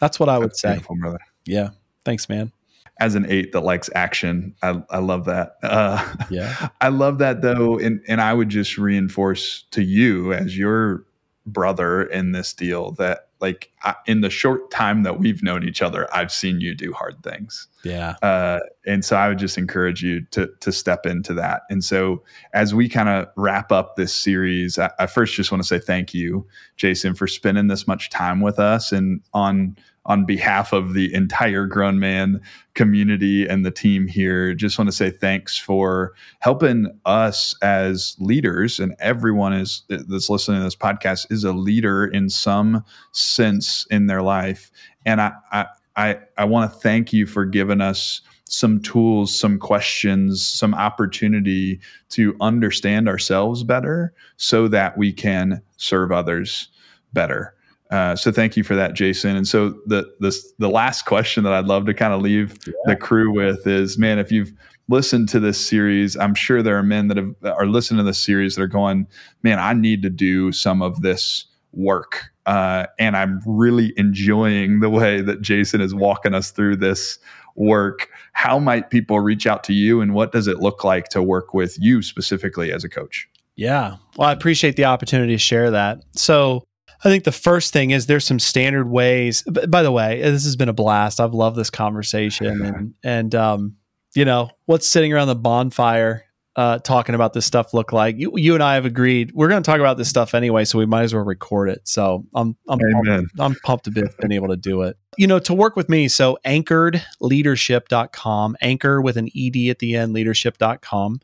That's 0.00 0.18
what 0.18 0.28
I 0.28 0.38
would 0.38 0.56
say. 0.56 0.78
Brother. 0.78 1.20
Yeah. 1.44 1.70
Thanks, 2.04 2.28
man 2.28 2.52
as 3.02 3.16
an 3.16 3.26
eight 3.28 3.50
that 3.50 3.62
likes 3.62 3.90
action. 3.96 4.54
I, 4.62 4.80
I 4.88 4.98
love 4.98 5.24
that. 5.24 5.56
Uh, 5.72 6.14
yeah. 6.30 6.68
I 6.80 6.88
love 6.88 7.18
that 7.18 7.40
though. 7.40 7.78
And, 7.78 8.02
and 8.06 8.20
I 8.20 8.34
would 8.34 8.50
just 8.50 8.76
reinforce 8.76 9.64
to 9.70 9.82
you 9.82 10.34
as 10.34 10.56
your 10.56 11.06
brother 11.46 12.02
in 12.02 12.32
this 12.32 12.52
deal 12.52 12.92
that 12.92 13.28
like 13.40 13.70
I, 13.82 13.94
in 14.06 14.20
the 14.20 14.28
short 14.30 14.70
time 14.70 15.02
that 15.02 15.18
we've 15.18 15.42
known 15.42 15.66
each 15.66 15.80
other, 15.82 16.14
I've 16.14 16.30
seen 16.30 16.60
you 16.60 16.74
do 16.74 16.92
hard 16.92 17.22
things. 17.22 17.68
Yeah. 17.84 18.16
Uh, 18.22 18.60
and 18.86 19.04
so 19.04 19.16
I 19.16 19.28
would 19.28 19.38
just 19.38 19.56
encourage 19.56 20.02
you 20.02 20.20
to 20.32 20.48
to 20.60 20.70
step 20.70 21.06
into 21.06 21.32
that. 21.34 21.62
And 21.70 21.82
so 21.82 22.22
as 22.52 22.74
we 22.74 22.88
kind 22.88 23.08
of 23.08 23.28
wrap 23.36 23.72
up 23.72 23.96
this 23.96 24.12
series, 24.12 24.78
I, 24.78 24.90
I 24.98 25.06
first 25.06 25.34
just 25.34 25.50
want 25.50 25.62
to 25.62 25.66
say 25.66 25.78
thank 25.78 26.12
you, 26.12 26.46
Jason, 26.76 27.14
for 27.14 27.26
spending 27.26 27.66
this 27.66 27.88
much 27.88 28.10
time 28.10 28.40
with 28.40 28.58
us 28.58 28.92
and 28.92 29.22
on 29.32 29.76
on 30.06 30.24
behalf 30.24 30.72
of 30.72 30.94
the 30.94 31.12
entire 31.14 31.66
grown 31.66 31.98
man 31.98 32.40
community 32.74 33.46
and 33.46 33.64
the 33.64 33.70
team 33.70 34.06
here 34.06 34.54
just 34.54 34.78
want 34.78 34.88
to 34.88 34.96
say 34.96 35.10
thanks 35.10 35.56
for 35.56 36.12
helping 36.40 36.86
us 37.04 37.54
as 37.62 38.16
leaders 38.18 38.80
and 38.80 38.94
everyone 38.98 39.52
is 39.52 39.82
that's 39.88 40.30
listening 40.30 40.58
to 40.58 40.64
this 40.64 40.76
podcast 40.76 41.30
is 41.30 41.44
a 41.44 41.52
leader 41.52 42.06
in 42.06 42.28
some 42.28 42.84
sense 43.12 43.86
in 43.90 44.06
their 44.06 44.22
life 44.22 44.70
and 45.06 45.20
i 45.20 45.32
i 45.52 45.66
i, 45.96 46.18
I 46.38 46.44
want 46.44 46.72
to 46.72 46.78
thank 46.78 47.12
you 47.12 47.26
for 47.26 47.44
giving 47.44 47.80
us 47.80 48.22
some 48.52 48.82
tools, 48.82 49.34
some 49.34 49.58
questions, 49.58 50.46
some 50.46 50.74
opportunity 50.74 51.80
to 52.10 52.36
understand 52.42 53.08
ourselves 53.08 53.64
better 53.64 54.12
so 54.36 54.68
that 54.68 54.98
we 54.98 55.10
can 55.10 55.62
serve 55.78 56.12
others 56.12 56.68
better. 57.14 57.54
Uh, 57.92 58.16
so 58.16 58.32
thank 58.32 58.56
you 58.56 58.64
for 58.64 58.74
that, 58.74 58.94
Jason. 58.94 59.36
And 59.36 59.46
so 59.46 59.78
the 59.84 60.10
the 60.18 60.34
the 60.58 60.70
last 60.70 61.02
question 61.02 61.44
that 61.44 61.52
I'd 61.52 61.66
love 61.66 61.84
to 61.86 61.94
kind 61.94 62.14
of 62.14 62.22
leave 62.22 62.56
yeah. 62.66 62.72
the 62.86 62.96
crew 62.96 63.30
with 63.30 63.66
is, 63.66 63.98
man, 63.98 64.18
if 64.18 64.32
you've 64.32 64.50
listened 64.88 65.28
to 65.28 65.38
this 65.38 65.64
series, 65.64 66.16
I'm 66.16 66.34
sure 66.34 66.62
there 66.62 66.78
are 66.78 66.82
men 66.82 67.08
that 67.08 67.18
have, 67.18 67.34
are 67.44 67.66
listening 67.66 67.98
to 67.98 68.04
this 68.04 68.18
series 68.18 68.56
that 68.56 68.62
are 68.62 68.66
going, 68.66 69.06
man, 69.42 69.58
I 69.58 69.74
need 69.74 70.00
to 70.02 70.10
do 70.10 70.52
some 70.52 70.80
of 70.80 71.02
this 71.02 71.44
work, 71.72 72.30
uh, 72.46 72.86
and 72.98 73.14
I'm 73.14 73.42
really 73.44 73.92
enjoying 73.98 74.80
the 74.80 74.90
way 74.90 75.20
that 75.20 75.42
Jason 75.42 75.82
is 75.82 75.94
walking 75.94 76.32
us 76.32 76.50
through 76.50 76.76
this 76.76 77.18
work. 77.56 78.08
How 78.32 78.58
might 78.58 78.88
people 78.88 79.20
reach 79.20 79.46
out 79.46 79.64
to 79.64 79.74
you, 79.74 80.00
and 80.00 80.14
what 80.14 80.32
does 80.32 80.46
it 80.46 80.60
look 80.60 80.82
like 80.82 81.08
to 81.10 81.22
work 81.22 81.52
with 81.52 81.76
you 81.78 82.00
specifically 82.00 82.72
as 82.72 82.84
a 82.84 82.88
coach? 82.88 83.28
Yeah, 83.54 83.96
well, 84.16 84.30
I 84.30 84.32
appreciate 84.32 84.76
the 84.76 84.86
opportunity 84.86 85.34
to 85.34 85.38
share 85.38 85.70
that. 85.72 85.98
So 86.16 86.64
I 87.04 87.08
think 87.08 87.24
the 87.24 87.32
first 87.32 87.72
thing 87.72 87.90
is 87.90 88.06
there's 88.06 88.24
some 88.24 88.38
standard 88.38 88.88
ways. 88.88 89.42
By 89.42 89.82
the 89.82 89.90
way, 89.90 90.20
this 90.22 90.44
has 90.44 90.56
been 90.56 90.68
a 90.68 90.72
blast. 90.72 91.20
I've 91.20 91.34
loved 91.34 91.56
this 91.56 91.70
conversation, 91.70 92.62
and 92.64 92.94
and 93.02 93.34
um, 93.34 93.76
you 94.14 94.24
know 94.24 94.50
what's 94.66 94.86
sitting 94.86 95.12
around 95.12 95.28
the 95.28 95.34
bonfire 95.34 96.24
uh, 96.56 96.78
talking 96.78 97.14
about 97.14 97.32
this 97.32 97.46
stuff 97.46 97.72
look 97.72 97.92
like? 97.92 98.18
You, 98.18 98.32
you 98.36 98.54
and 98.54 98.62
I 98.62 98.74
have 98.74 98.84
agreed 98.84 99.32
we're 99.34 99.48
going 99.48 99.62
to 99.62 99.70
talk 99.70 99.80
about 99.80 99.96
this 99.96 100.08
stuff 100.08 100.34
anyway, 100.34 100.64
so 100.64 100.78
we 100.78 100.86
might 100.86 101.02
as 101.02 101.14
well 101.14 101.24
record 101.24 101.68
it. 101.68 101.86
So 101.86 102.26
I'm 102.34 102.56
I'm 102.68 102.78
pumped, 102.78 103.32
I'm 103.38 103.54
pumped 103.56 103.84
to 103.84 103.90
be 103.90 104.02
been 104.20 104.32
able 104.32 104.48
to 104.48 104.56
do 104.56 104.82
it. 104.82 104.96
You 105.18 105.26
know, 105.26 105.38
to 105.40 105.54
work 105.54 105.76
with 105.76 105.88
me, 105.88 106.08
so 106.08 106.38
anchoredleadership.com, 106.44 108.56
anchor 108.60 109.00
with 109.00 109.16
an 109.16 109.28
ed 109.36 109.56
at 109.68 109.78
the 109.78 109.96
end, 109.96 110.12
leadership.com. 110.12 111.20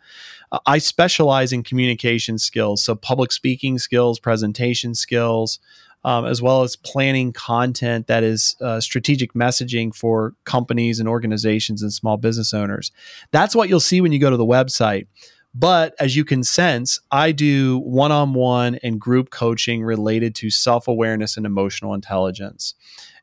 Uh, 0.53 0.59
I 0.67 0.79
specialize 0.79 1.53
in 1.53 1.63
communication 1.63 2.39
skills, 2.39 2.83
so 2.83 2.95
public 2.95 3.33
speaking 3.33 3.79
skills, 3.79 4.19
presentation 4.19 4.95
skills, 4.95 5.59
um, 6.05 6.25
as 6.25 6.41
well 6.41 6.63
as 6.63 6.77
planning 6.77 7.33
content 7.33 8.07
that 8.07 8.23
is 8.23 8.57
uh, 8.61 8.81
strategic 8.81 9.35
messaging 9.35 9.95
for 9.95 10.35
companies 10.45 11.01
and 11.01 11.09
organizations 11.09 11.83
and 11.83 11.93
small 11.93 12.17
business 12.17 12.55
owners. 12.55 12.93
That's 13.33 13.55
what 13.55 13.69
you'll 13.69 13.81
see 13.81 14.01
when 14.01 14.13
you 14.13 14.19
go 14.19 14.31
to 14.31 14.37
the 14.37 14.47
website. 14.47 15.07
But 15.55 15.95
as 15.99 16.15
you 16.15 16.25
can 16.25 16.45
sense, 16.45 17.01
I 17.11 17.33
do 17.33 17.79
one 17.79 18.13
on 18.13 18.35
one 18.35 18.77
and 18.83 19.01
group 19.01 19.31
coaching 19.31 19.83
related 19.83 20.35
to 20.37 20.51
self 20.51 20.87
awareness 20.89 21.37
and 21.37 21.47
emotional 21.47 21.95
intelligence. 21.95 22.75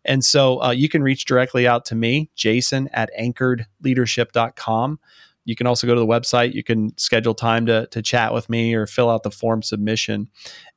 And 0.04 0.24
so 0.24 0.62
uh, 0.62 0.72
you 0.72 0.90
can 0.90 1.02
reach 1.02 1.26
directly 1.26 1.68
out 1.68 1.86
to 1.86 1.96
me, 1.96 2.30
Jason 2.36 2.90
at 2.94 3.10
anchoredleadership.com. 3.20 5.00
You 5.46 5.56
can 5.56 5.68
also 5.68 5.86
go 5.86 5.94
to 5.94 6.00
the 6.00 6.08
website. 6.08 6.54
You 6.54 6.64
can 6.64 6.96
schedule 6.98 7.36
time 7.36 7.68
to, 7.68 7.88
to 7.88 8.02
chat 8.02 8.34
with 8.34 8.50
me 8.50 8.74
or 8.74 8.88
fill 8.88 9.10
out 9.10 9.24
the 9.24 9.32
form 9.32 9.62
submission. 9.62 10.28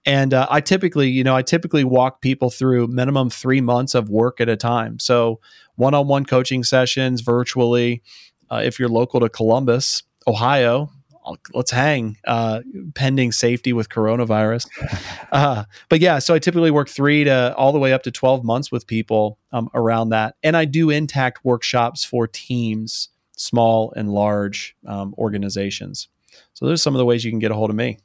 And 0.08 0.32
uh, 0.32 0.46
I 0.48 0.62
typically, 0.62 1.10
you 1.10 1.22
know, 1.22 1.36
I 1.36 1.42
typically 1.42 1.84
walk 1.84 2.22
people 2.22 2.48
through 2.48 2.86
minimum 2.86 3.28
three 3.28 3.60
months 3.60 3.94
of 3.94 4.08
work 4.08 4.40
at 4.40 4.48
a 4.48 4.56
time. 4.56 4.98
So 4.98 5.38
one 5.76 5.92
on 5.92 6.08
one 6.08 6.24
coaching 6.24 6.64
sessions 6.64 7.20
virtually. 7.20 8.02
Uh, 8.50 8.62
if 8.64 8.78
you're 8.78 8.88
local 8.88 9.20
to 9.20 9.28
Columbus, 9.28 10.02
Ohio, 10.26 10.90
let's 11.52 11.70
hang 11.70 12.16
uh, 12.26 12.62
pending 12.94 13.32
safety 13.32 13.74
with 13.74 13.90
coronavirus 13.90 14.66
uh, 15.32 15.64
but 15.90 16.00
yeah 16.00 16.18
so 16.18 16.32
i 16.32 16.38
typically 16.38 16.70
work 16.70 16.88
three 16.88 17.22
to 17.22 17.54
all 17.54 17.70
the 17.70 17.78
way 17.78 17.92
up 17.92 18.02
to 18.02 18.10
12 18.10 18.42
months 18.44 18.72
with 18.72 18.86
people 18.86 19.38
um, 19.52 19.68
around 19.74 20.08
that 20.08 20.36
and 20.42 20.56
i 20.56 20.64
do 20.64 20.88
intact 20.88 21.44
workshops 21.44 22.02
for 22.02 22.26
teams 22.26 23.10
small 23.36 23.92
and 23.94 24.10
large 24.10 24.74
um, 24.86 25.14
organizations 25.18 26.08
so 26.54 26.64
there's 26.64 26.80
some 26.80 26.94
of 26.94 26.98
the 26.98 27.04
ways 27.04 27.26
you 27.26 27.30
can 27.30 27.38
get 27.38 27.50
a 27.50 27.54
hold 27.54 27.68
of 27.68 27.76
me 27.76 27.98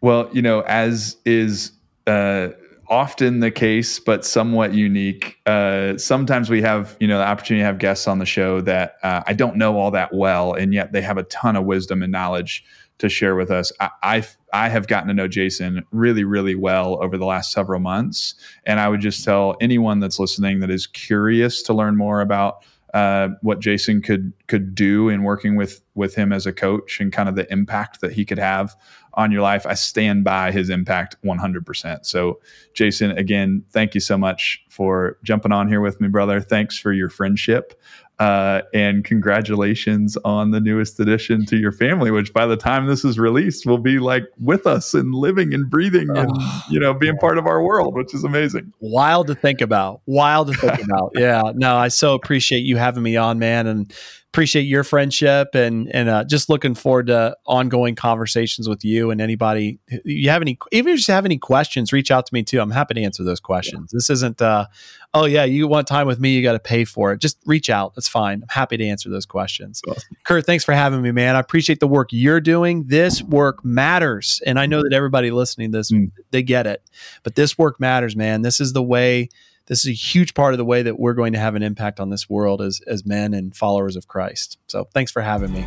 well, 0.00 0.28
you 0.32 0.42
know, 0.42 0.60
as 0.60 1.16
is 1.24 1.72
uh, 2.06 2.48
often 2.88 3.40
the 3.40 3.50
case, 3.50 3.98
but 3.98 4.24
somewhat 4.24 4.72
unique. 4.72 5.38
Uh, 5.46 5.96
sometimes 5.98 6.50
we 6.50 6.62
have, 6.62 6.96
you 7.00 7.08
know, 7.08 7.18
the 7.18 7.26
opportunity 7.26 7.62
to 7.62 7.66
have 7.66 7.78
guests 7.78 8.06
on 8.06 8.18
the 8.18 8.26
show 8.26 8.60
that 8.60 8.96
uh, 9.02 9.22
I 9.26 9.32
don't 9.32 9.56
know 9.56 9.78
all 9.78 9.90
that 9.92 10.14
well, 10.14 10.54
and 10.54 10.72
yet 10.72 10.92
they 10.92 11.02
have 11.02 11.18
a 11.18 11.24
ton 11.24 11.56
of 11.56 11.64
wisdom 11.64 12.02
and 12.02 12.12
knowledge 12.12 12.64
to 12.98 13.08
share 13.08 13.34
with 13.34 13.50
us. 13.50 13.72
I, 13.80 13.90
I, 14.02 14.26
I 14.52 14.68
have 14.68 14.86
gotten 14.86 15.08
to 15.08 15.14
know 15.14 15.28
Jason 15.28 15.84
really, 15.90 16.24
really 16.24 16.54
well 16.54 17.02
over 17.02 17.18
the 17.18 17.26
last 17.26 17.52
several 17.52 17.80
months, 17.80 18.34
and 18.64 18.80
I 18.80 18.88
would 18.88 19.00
just 19.00 19.24
tell 19.24 19.56
anyone 19.60 20.00
that's 20.00 20.18
listening 20.18 20.60
that 20.60 20.70
is 20.70 20.86
curious 20.86 21.62
to 21.64 21.74
learn 21.74 21.96
more 21.96 22.20
about 22.20 22.64
uh, 22.94 23.28
what 23.42 23.60
Jason 23.60 24.00
could 24.00 24.32
could 24.46 24.74
do 24.74 25.08
in 25.08 25.22
working 25.22 25.56
with 25.56 25.82
with 25.94 26.14
him 26.14 26.32
as 26.32 26.46
a 26.46 26.52
coach 26.52 27.00
and 27.00 27.12
kind 27.12 27.28
of 27.28 27.34
the 27.34 27.50
impact 27.52 28.00
that 28.00 28.12
he 28.12 28.24
could 28.24 28.38
have 28.38 28.76
on 29.14 29.32
your 29.32 29.40
life. 29.40 29.66
I 29.66 29.74
stand 29.74 30.24
by 30.24 30.52
his 30.52 30.68
impact 30.68 31.16
100%. 31.24 32.04
So, 32.04 32.38
Jason, 32.74 33.12
again, 33.12 33.64
thank 33.70 33.94
you 33.94 34.00
so 34.00 34.18
much 34.18 34.62
for 34.68 35.18
jumping 35.24 35.52
on 35.52 35.68
here 35.68 35.80
with 35.80 36.00
me, 36.00 36.08
brother. 36.08 36.40
Thanks 36.40 36.78
for 36.78 36.92
your 36.92 37.08
friendship. 37.08 37.80
Uh, 38.18 38.62
and 38.72 39.04
congratulations 39.04 40.16
on 40.24 40.50
the 40.50 40.58
newest 40.58 40.98
addition 40.98 41.44
to 41.44 41.56
your 41.58 41.72
family, 41.72 42.10
which 42.10 42.32
by 42.32 42.46
the 42.46 42.56
time 42.56 42.86
this 42.86 43.04
is 43.04 43.18
released 43.18 43.66
will 43.66 43.76
be 43.76 43.98
like 43.98 44.24
with 44.38 44.66
us 44.66 44.94
and 44.94 45.14
living 45.14 45.52
and 45.52 45.68
breathing 45.68 46.08
and 46.16 46.30
oh, 46.32 46.62
you 46.70 46.80
know 46.80 46.94
being 46.94 47.18
part 47.18 47.36
of 47.36 47.46
our 47.46 47.62
world, 47.62 47.94
which 47.94 48.14
is 48.14 48.24
amazing. 48.24 48.72
Wild 48.80 49.26
to 49.26 49.34
think 49.34 49.60
about. 49.60 50.00
Wild 50.06 50.48
to 50.48 50.54
think 50.54 50.82
about. 50.82 51.12
Yeah. 51.14 51.52
No, 51.54 51.76
I 51.76 51.88
so 51.88 52.14
appreciate 52.14 52.60
you 52.60 52.78
having 52.78 53.02
me 53.02 53.16
on, 53.16 53.38
man, 53.38 53.66
and 53.66 53.92
appreciate 54.32 54.62
your 54.62 54.84
friendship 54.84 55.54
and 55.54 55.88
and 55.94 56.08
uh, 56.08 56.24
just 56.24 56.48
looking 56.48 56.74
forward 56.74 57.06
to 57.06 57.34
ongoing 57.46 57.94
conversations 57.94 58.68
with 58.68 58.84
you 58.84 59.10
and 59.10 59.20
anybody 59.20 59.78
you 60.04 60.28
have 60.28 60.42
any 60.42 60.58
even 60.72 60.88
if 60.88 60.92
you 60.92 60.96
just 60.96 61.08
have 61.08 61.24
any 61.24 61.38
questions 61.38 61.92
reach 61.92 62.10
out 62.10 62.26
to 62.26 62.34
me 62.34 62.42
too. 62.42 62.60
I'm 62.60 62.70
happy 62.70 62.94
to 62.94 63.02
answer 63.02 63.24
those 63.24 63.40
questions. 63.40 63.90
Yeah. 63.92 63.96
this 63.96 64.10
isn't 64.10 64.42
uh, 64.42 64.66
oh 65.14 65.24
yeah 65.24 65.44
you 65.44 65.66
want 65.68 65.86
time 65.86 66.06
with 66.06 66.20
me 66.20 66.34
you 66.34 66.42
got 66.42 66.52
to 66.52 66.58
pay 66.58 66.84
for 66.84 67.12
it. 67.12 67.20
Just 67.20 67.38
reach 67.46 67.70
out. 67.70 67.94
That's 67.94 68.08
fine. 68.08 68.42
I'm 68.42 68.48
happy 68.48 68.76
to 68.76 68.84
answer 68.84 69.08
those 69.08 69.26
questions. 69.26 69.80
Awesome. 69.88 70.16
kurt 70.24 70.44
thanks 70.44 70.64
for 70.64 70.74
having 70.74 71.00
me 71.00 71.12
man. 71.12 71.34
I 71.36 71.40
appreciate 71.40 71.80
the 71.80 71.88
work 71.88 72.08
you're 72.12 72.40
doing. 72.40 72.84
This 72.88 73.22
work 73.22 73.64
matters 73.64 74.42
and 74.46 74.58
i 74.58 74.66
know 74.66 74.82
that 74.82 74.92
everybody 74.92 75.30
listening 75.30 75.72
to 75.72 75.78
this 75.78 75.90
mm. 75.90 76.10
they 76.30 76.42
get 76.42 76.66
it 76.66 76.82
but 77.22 77.34
this 77.34 77.56
work 77.56 77.80
matters 77.80 78.16
man. 78.16 78.42
This 78.42 78.60
is 78.60 78.72
the 78.72 78.82
way 78.82 79.28
this 79.66 79.80
is 79.84 79.90
a 79.90 79.94
huge 79.94 80.34
part 80.34 80.54
of 80.54 80.58
the 80.58 80.64
way 80.64 80.82
that 80.82 80.98
we're 80.98 81.14
going 81.14 81.32
to 81.32 81.38
have 81.38 81.54
an 81.54 81.62
impact 81.62 82.00
on 82.00 82.10
this 82.10 82.28
world 82.28 82.62
as, 82.62 82.80
as 82.86 83.04
men 83.04 83.34
and 83.34 83.54
followers 83.54 83.96
of 83.96 84.08
Christ. 84.08 84.58
So 84.68 84.88
thanks 84.94 85.10
for 85.10 85.22
having 85.22 85.52
me. 85.52 85.66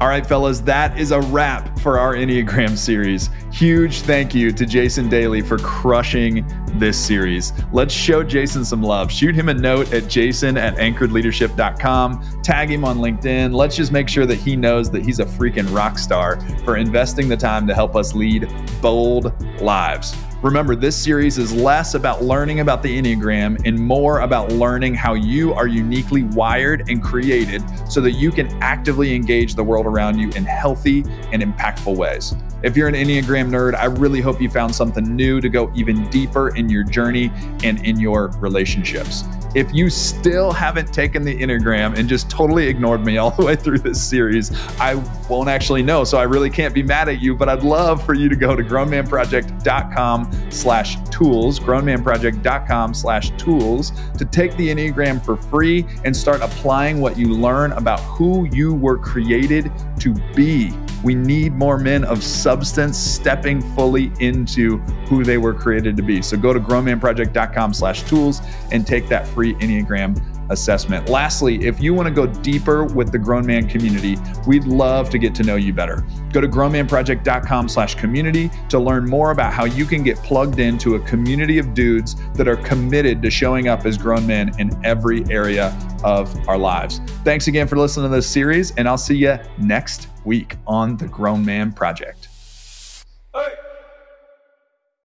All 0.00 0.08
right, 0.08 0.26
fellas, 0.26 0.58
that 0.62 0.98
is 0.98 1.12
a 1.12 1.20
wrap 1.20 1.78
for 1.78 1.96
our 1.96 2.14
Enneagram 2.14 2.76
series. 2.76 3.30
Huge 3.52 4.00
thank 4.00 4.34
you 4.34 4.50
to 4.50 4.66
Jason 4.66 5.08
Daily 5.08 5.42
for 5.42 5.58
crushing 5.58 6.44
this 6.74 6.98
series. 6.98 7.52
Let's 7.72 7.94
show 7.94 8.24
Jason 8.24 8.64
some 8.64 8.82
love. 8.82 9.12
Shoot 9.12 9.36
him 9.36 9.48
a 9.48 9.54
note 9.54 9.92
at 9.92 10.08
jason 10.08 10.56
at 10.56 10.74
anchoredleadership.com. 10.74 12.42
Tag 12.42 12.68
him 12.68 12.84
on 12.84 12.98
LinkedIn. 12.98 13.54
Let's 13.54 13.76
just 13.76 13.92
make 13.92 14.08
sure 14.08 14.26
that 14.26 14.38
he 14.38 14.56
knows 14.56 14.90
that 14.90 15.04
he's 15.04 15.20
a 15.20 15.24
freaking 15.24 15.72
rock 15.72 15.98
star 15.98 16.40
for 16.64 16.76
investing 16.76 17.28
the 17.28 17.36
time 17.36 17.68
to 17.68 17.74
help 17.74 17.94
us 17.94 18.12
lead 18.12 18.52
bold 18.80 19.32
lives. 19.60 20.16
Remember, 20.42 20.74
this 20.74 21.00
series 21.00 21.38
is 21.38 21.52
less 21.52 21.94
about 21.94 22.24
learning 22.24 22.58
about 22.58 22.82
the 22.82 23.00
Enneagram 23.00 23.64
and 23.64 23.78
more 23.78 24.22
about 24.22 24.50
learning 24.50 24.92
how 24.92 25.14
you 25.14 25.54
are 25.54 25.68
uniquely 25.68 26.24
wired 26.24 26.88
and 26.90 27.00
created 27.00 27.62
so 27.88 28.00
that 28.00 28.12
you 28.12 28.32
can 28.32 28.48
actively 28.60 29.14
engage 29.14 29.54
the 29.54 29.62
world 29.62 29.86
around 29.86 30.18
you 30.18 30.30
in 30.30 30.44
healthy 30.44 31.04
and 31.30 31.44
impactful 31.44 31.96
ways. 31.96 32.34
If 32.62 32.76
you're 32.76 32.88
an 32.88 32.94
Enneagram 32.94 33.50
nerd, 33.50 33.74
I 33.74 33.86
really 33.86 34.20
hope 34.20 34.40
you 34.40 34.48
found 34.48 34.74
something 34.74 35.16
new 35.16 35.40
to 35.40 35.48
go 35.48 35.72
even 35.74 36.08
deeper 36.10 36.54
in 36.54 36.68
your 36.68 36.84
journey 36.84 37.32
and 37.64 37.84
in 37.84 37.98
your 37.98 38.28
relationships. 38.38 39.24
If 39.54 39.74
you 39.74 39.90
still 39.90 40.50
haven't 40.50 40.94
taken 40.94 41.24
the 41.24 41.38
Enneagram 41.38 41.98
and 41.98 42.08
just 42.08 42.30
totally 42.30 42.68
ignored 42.68 43.04
me 43.04 43.16
all 43.18 43.30
the 43.30 43.44
way 43.44 43.56
through 43.56 43.80
this 43.80 44.02
series, 44.02 44.50
I 44.78 44.94
won't 45.28 45.48
actually 45.48 45.82
know. 45.82 46.04
So 46.04 46.18
I 46.18 46.22
really 46.22 46.50
can't 46.50 46.72
be 46.72 46.82
mad 46.82 47.08
at 47.08 47.20
you, 47.20 47.34
but 47.34 47.48
I'd 47.48 47.62
love 47.62 48.04
for 48.04 48.14
you 48.14 48.28
to 48.28 48.36
go 48.36 48.56
to 48.56 48.62
grownmanproject.com 48.62 50.50
slash 50.50 50.96
tools, 51.10 51.60
grownmanproject.com 51.60 52.94
slash 52.94 53.30
tools 53.36 53.92
to 54.16 54.24
take 54.24 54.56
the 54.56 54.68
Enneagram 54.68 55.22
for 55.22 55.36
free 55.36 55.84
and 56.04 56.16
start 56.16 56.40
applying 56.40 57.00
what 57.00 57.18
you 57.18 57.28
learn 57.28 57.72
about 57.72 58.00
who 58.00 58.46
you 58.52 58.74
were 58.74 58.98
created 58.98 59.70
to 59.98 60.14
be. 60.34 60.72
We 61.02 61.14
need 61.14 61.52
more 61.52 61.78
men 61.78 62.04
of 62.04 62.22
substance 62.22 62.98
stepping 62.98 63.60
fully 63.74 64.12
into 64.20 64.78
who 65.08 65.24
they 65.24 65.38
were 65.38 65.54
created 65.54 65.96
to 65.96 66.02
be. 66.02 66.22
So 66.22 66.36
go 66.36 66.52
to 66.52 66.60
grownmanproject.com 66.60 67.74
slash 67.74 68.02
tools 68.04 68.40
and 68.70 68.86
take 68.86 69.08
that 69.08 69.26
free 69.28 69.54
Enneagram 69.54 70.20
assessment. 70.50 71.08
Lastly, 71.08 71.64
if 71.64 71.80
you 71.80 71.94
want 71.94 72.06
to 72.06 72.14
go 72.14 72.26
deeper 72.26 72.84
with 72.84 73.10
the 73.10 73.18
Grown 73.18 73.44
Man 73.44 73.68
community, 73.68 74.16
we'd 74.46 74.64
love 74.64 75.10
to 75.10 75.18
get 75.18 75.34
to 75.36 75.42
know 75.42 75.56
you 75.56 75.72
better. 75.72 76.04
Go 76.32 76.40
to 76.40 76.48
grownmanproject.com 76.48 77.68
slash 77.68 77.94
community 77.94 78.50
to 78.68 78.78
learn 78.78 79.08
more 79.08 79.30
about 79.30 79.52
how 79.52 79.64
you 79.64 79.84
can 79.84 80.02
get 80.02 80.16
plugged 80.18 80.60
into 80.60 80.94
a 80.94 81.00
community 81.00 81.58
of 81.58 81.74
dudes 81.74 82.16
that 82.34 82.46
are 82.46 82.56
committed 82.56 83.22
to 83.22 83.30
showing 83.30 83.68
up 83.68 83.86
as 83.86 83.98
grown 83.98 84.26
men 84.26 84.52
in 84.58 84.78
every 84.84 85.24
area 85.30 85.76
of 86.04 86.36
our 86.48 86.58
lives. 86.58 87.00
Thanks 87.24 87.48
again 87.48 87.66
for 87.66 87.76
listening 87.76 88.10
to 88.10 88.14
this 88.14 88.26
series, 88.26 88.72
and 88.72 88.88
I'll 88.88 88.98
see 88.98 89.16
you 89.16 89.38
next 89.58 90.11
week 90.24 90.56
on 90.66 90.96
the 90.96 91.06
Grown 91.06 91.44
Man 91.44 91.72
Project. 91.72 92.28